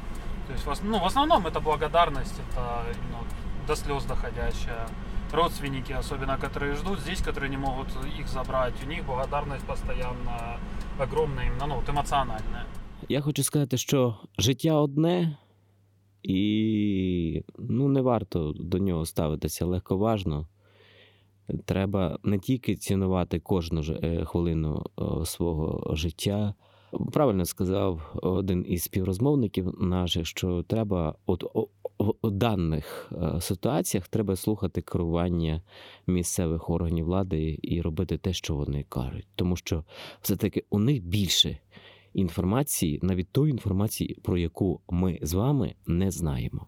То 0.47 0.53
есть, 0.53 0.83
ну, 0.83 0.99
в 0.99 1.05
основном 1.05 1.45
это 1.45 1.59
благодарность, 1.59 2.39
это 2.49 2.83
ну, 3.11 3.17
до 3.67 3.75
слез 3.75 4.05
доходящая. 4.05 4.87
Родственники, 5.31 5.93
особенно, 5.93 6.37
которые 6.37 6.75
ждут 6.75 6.99
здесь, 6.99 7.21
которые 7.21 7.49
не 7.49 7.57
могут 7.57 7.87
их 8.19 8.27
забрать, 8.27 8.73
у 8.83 8.87
них 8.87 9.05
благодарность 9.05 9.65
постоянно 9.65 10.57
огромная, 10.99 11.45
именно, 11.45 11.67
ну, 11.67 11.75
вот 11.75 11.89
эмоциональная. 11.89 12.65
Я 13.09 13.21
хочу 13.21 13.43
сказати, 13.43 13.77
що 13.77 14.17
життя 14.37 14.73
одне, 14.73 15.37
і 16.23 17.43
ну, 17.57 17.87
не 17.87 18.01
варто 18.01 18.53
до 18.59 18.77
нього 18.77 19.05
ставитися 19.05 19.65
легковажно. 19.65 20.47
Треба 21.64 22.18
не 22.22 22.38
тільки 22.38 22.76
цінувати 22.76 23.40
кожну 23.40 23.82
е, 23.82 24.24
хвилину 24.24 24.86
свого 25.24 25.94
життя. 25.94 26.54
Правильно 27.12 27.44
сказав 27.44 28.18
один 28.22 28.64
із 28.68 28.82
співрозмовників 28.82 29.82
наших, 29.82 30.26
що 30.26 30.62
треба 30.62 31.14
от 31.26 31.44
у 31.98 32.30
даних 32.30 33.12
е, 33.12 33.40
ситуаціях 33.40 34.08
треба 34.08 34.36
слухати 34.36 34.82
керування 34.82 35.62
місцевих 36.06 36.70
органів 36.70 37.04
влади 37.06 37.58
і 37.62 37.80
робити 37.80 38.18
те, 38.18 38.32
що 38.32 38.54
вони 38.54 38.84
кажуть, 38.88 39.26
тому 39.34 39.56
що 39.56 39.84
все-таки 40.20 40.64
у 40.70 40.78
них 40.78 41.04
більше 41.04 41.58
інформації, 42.14 43.00
навіть 43.02 43.28
тої 43.28 43.50
інформації, 43.50 44.18
про 44.22 44.38
яку 44.38 44.80
ми 44.90 45.18
з 45.22 45.34
вами 45.34 45.74
не 45.86 46.10
знаємо. 46.10 46.66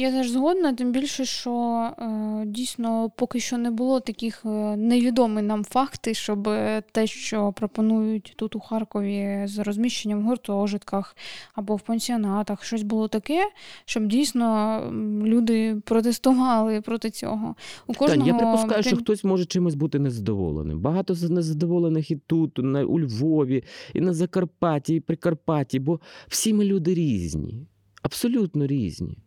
Я 0.00 0.10
теж 0.10 0.30
згодна, 0.30 0.72
тим 0.72 0.92
більше, 0.92 1.24
що 1.24 1.52
е, 1.98 2.44
дійсно 2.46 3.10
поки 3.16 3.40
що 3.40 3.58
не 3.58 3.70
було 3.70 4.00
таких 4.00 4.42
е, 4.44 4.76
невідомих 4.76 5.44
нам 5.44 5.64
факти, 5.64 6.14
щоб 6.14 6.48
те, 6.92 7.06
що 7.06 7.52
пропонують 7.52 8.32
тут 8.36 8.56
у 8.56 8.60
Харкові 8.60 9.42
з 9.46 9.58
розміщенням 9.58 10.20
в 10.20 10.22
гуртожитках 10.22 11.16
або 11.54 11.76
в 11.76 11.80
пансіонатах, 11.80 12.64
щось 12.64 12.82
було 12.82 13.08
таке, 13.08 13.50
щоб 13.84 14.06
дійсно 14.06 14.80
люди 15.24 15.76
протестували 15.84 16.80
проти 16.80 17.10
цього. 17.10 17.54
У 17.86 17.94
кожного... 17.94 18.28
Я 18.28 18.34
припускаю, 18.34 18.82
що 18.82 18.96
хтось 18.96 19.24
може 19.24 19.44
чимось 19.44 19.74
бути 19.74 19.98
незадоволеним. 19.98 20.80
Багато 20.80 21.14
незадоволених 21.28 22.10
і 22.10 22.16
тут, 22.16 22.58
на 22.58 22.84
у 22.84 23.00
Львові, 23.00 23.64
і 23.94 24.00
на 24.00 24.14
Закарпатті, 24.14 24.94
і 24.94 25.00
Прикарпатті, 25.00 25.78
бо 25.78 26.00
всі 26.28 26.54
ми 26.54 26.64
люди 26.64 26.94
різні, 26.94 27.66
абсолютно 28.02 28.66
різні. 28.66 29.18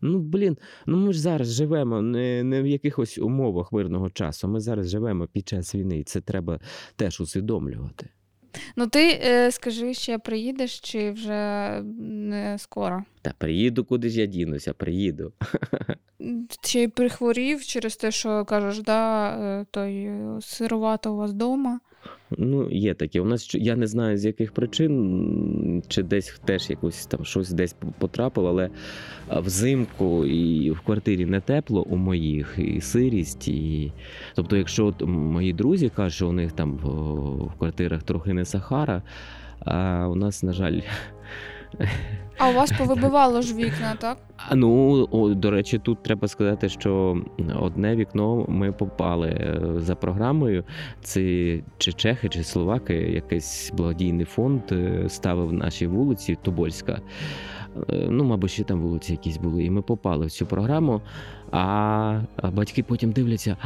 Ну, 0.00 0.18
блін, 0.18 0.58
ну 0.86 0.96
ми 0.96 1.12
ж 1.12 1.20
зараз 1.20 1.52
живемо 1.52 2.02
не 2.02 2.42
не 2.42 2.62
в 2.62 2.66
якихось 2.66 3.18
умовах 3.18 3.72
мирного 3.72 4.10
часу. 4.10 4.48
Ми 4.48 4.60
зараз 4.60 4.90
живемо 4.90 5.26
під 5.26 5.48
час 5.48 5.74
війни, 5.74 5.98
і 5.98 6.04
це 6.04 6.20
треба 6.20 6.60
теж 6.96 7.20
усвідомлювати. 7.20 8.08
Ну, 8.76 8.86
ти 8.86 9.20
е, 9.24 9.52
скажи, 9.52 9.94
ще 9.94 10.18
приїдеш, 10.18 10.80
чи 10.80 11.10
вже 11.10 11.80
не 12.00 12.56
скоро? 12.58 13.04
Та 13.22 13.34
приїду, 13.38 13.84
куди 13.84 14.08
ж 14.08 14.20
я 14.20 14.26
дінуся, 14.26 14.72
приїду. 14.72 15.32
Чи 16.60 16.88
прихворів 16.88 17.64
через 17.64 17.96
те, 17.96 18.10
що 18.10 18.44
кажеш, 18.44 18.82
да, 18.82 19.30
е, 19.30 19.66
той 19.70 20.04
е, 20.04 20.38
сирувато 20.40 21.12
у 21.12 21.16
вас 21.16 21.30
вдома? 21.30 21.80
Ну, 22.30 22.70
є 22.70 22.94
таке. 22.94 23.20
У 23.20 23.24
нас 23.24 23.54
я 23.54 23.76
не 23.76 23.86
знаю 23.86 24.18
з 24.18 24.24
яких 24.24 24.52
причин, 24.52 25.82
чи 25.88 26.02
десь 26.02 26.40
теж 26.44 26.70
якось 26.70 27.06
там 27.06 27.24
щось 27.24 27.50
десь 27.50 27.76
потрапило, 27.98 28.48
але 28.48 28.70
взимку 29.30 30.26
і 30.26 30.70
в 30.70 30.80
квартирі 30.80 31.26
не 31.26 31.40
тепло 31.40 31.82
у 31.82 31.96
моїх, 31.96 32.54
і 32.58 32.80
сирість. 32.80 33.48
І... 33.48 33.92
Тобто, 34.34 34.56
якщо 34.56 34.86
от 34.86 35.02
мої 35.06 35.52
друзі 35.52 35.90
кажуть, 35.96 36.16
що 36.16 36.28
у 36.28 36.32
них 36.32 36.52
там 36.52 36.76
в 36.76 37.58
квартирах 37.58 38.02
трохи 38.02 38.32
не 38.32 38.44
Сахара, 38.44 39.02
а 39.60 40.08
у 40.08 40.14
нас, 40.14 40.42
на 40.42 40.52
жаль, 40.52 40.80
А 42.38 42.50
у 42.50 42.54
вас 42.54 42.72
повибивало 42.72 43.42
ж 43.42 43.54
вікна, 43.54 43.94
так? 43.98 44.18
Ну, 44.54 45.06
до 45.34 45.50
речі, 45.50 45.78
тут 45.78 46.02
треба 46.02 46.28
сказати, 46.28 46.68
що 46.68 47.20
одне 47.60 47.96
вікно 47.96 48.44
ми 48.48 48.72
попали 48.72 49.28
е, 49.28 49.60
за 49.76 49.94
програмою. 49.94 50.64
Це 51.02 51.20
чи 51.78 51.92
чехи, 51.92 52.28
чи 52.28 52.44
словаки, 52.44 52.94
якийсь 52.94 53.72
благодійний 53.76 54.24
фонд 54.26 54.62
е, 54.72 55.04
ставив 55.08 55.48
в 55.48 55.52
нашій 55.52 55.86
вулиці 55.86 56.38
Тобольська. 56.42 57.00
Е, 57.90 58.06
Ну, 58.10 58.24
мабуть, 58.24 58.50
ще 58.50 58.64
там 58.64 58.80
вулиці 58.80 59.12
якісь 59.12 59.36
були. 59.36 59.64
І 59.64 59.70
ми 59.70 59.82
попали 59.82 60.26
в 60.26 60.30
цю 60.30 60.46
програму. 60.46 61.00
А, 61.50 62.20
батьки 62.42 62.82
потім 62.82 63.12
дивляться, 63.12 63.56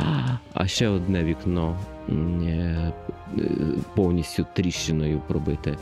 а, 0.54 0.66
ще 0.66 0.88
одне 0.88 1.24
вікно 1.24 1.76
повністю 3.94 4.46
тріщиною 4.54 5.20
пробите. 5.28 5.76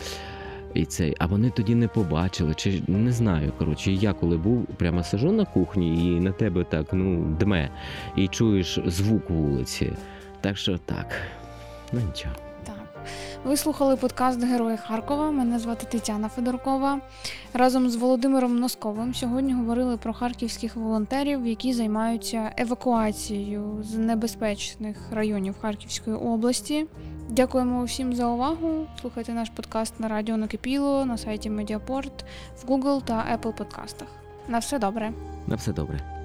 І 0.75 0.85
цей, 0.85 1.15
а 1.19 1.27
вони 1.27 1.51
тоді 1.51 1.75
не 1.75 1.89
побачили, 1.89 2.55
чи 2.55 2.83
не 2.89 3.13
знаю. 3.13 3.53
Коротше, 3.59 3.93
я 3.93 4.13
коли 4.13 4.37
був, 4.37 4.67
прямо 4.67 5.03
сижу 5.03 5.33
на 5.33 5.45
кухні, 5.45 6.17
і 6.17 6.21
на 6.21 6.33
тебе 6.33 6.65
так 6.65 6.87
ну 6.93 7.37
дме, 7.41 7.71
і 8.17 8.29
чуєш 8.29 8.79
звук 8.87 9.31
вулиці. 9.31 9.93
Так 10.41 10.57
що 10.57 10.79
так, 10.79 11.15
ну 11.93 12.01
нічого. 12.01 12.48
Ви 13.45 13.57
слухали 13.57 13.97
подкаст 13.97 14.45
Герої 14.45 14.77
Харкова. 14.77 15.31
Мене 15.31 15.59
звати 15.59 15.87
Тетяна 15.87 16.29
Федоркова. 16.29 17.01
Разом 17.55 17.91
з 17.91 17.97
Володимиром 17.97 18.59
Носковим 18.59 19.15
сьогодні 19.15 19.55
говорили 19.55 19.97
про 19.97 20.13
харківських 20.13 20.77
волонтерів, 20.77 21.47
які 21.47 21.73
займаються 21.73 22.53
евакуацією 22.57 23.79
з 23.83 23.95
небезпечних 23.95 24.97
районів 25.13 25.55
Харківської 25.61 26.17
області. 26.17 26.87
Дякуємо 27.29 27.85
всім 27.85 28.15
за 28.15 28.27
увагу. 28.27 28.87
Слухайте 29.01 29.33
наш 29.33 29.51
подкаст 29.51 30.01
на 30.01 30.09
радіо 30.09 30.37
Накипіло, 30.37 31.05
на 31.05 31.19
сайті 31.19 31.51
Медіапорт, 31.51 32.25
в 32.63 32.71
Google 32.71 33.03
та 33.03 33.39
Apple 33.39 33.57
подкастах. 33.57 34.09
На 34.49 34.59
все 34.59 34.79
добре. 34.79 35.13
На 35.47 35.57
все 35.57 35.73
добре. 35.73 36.18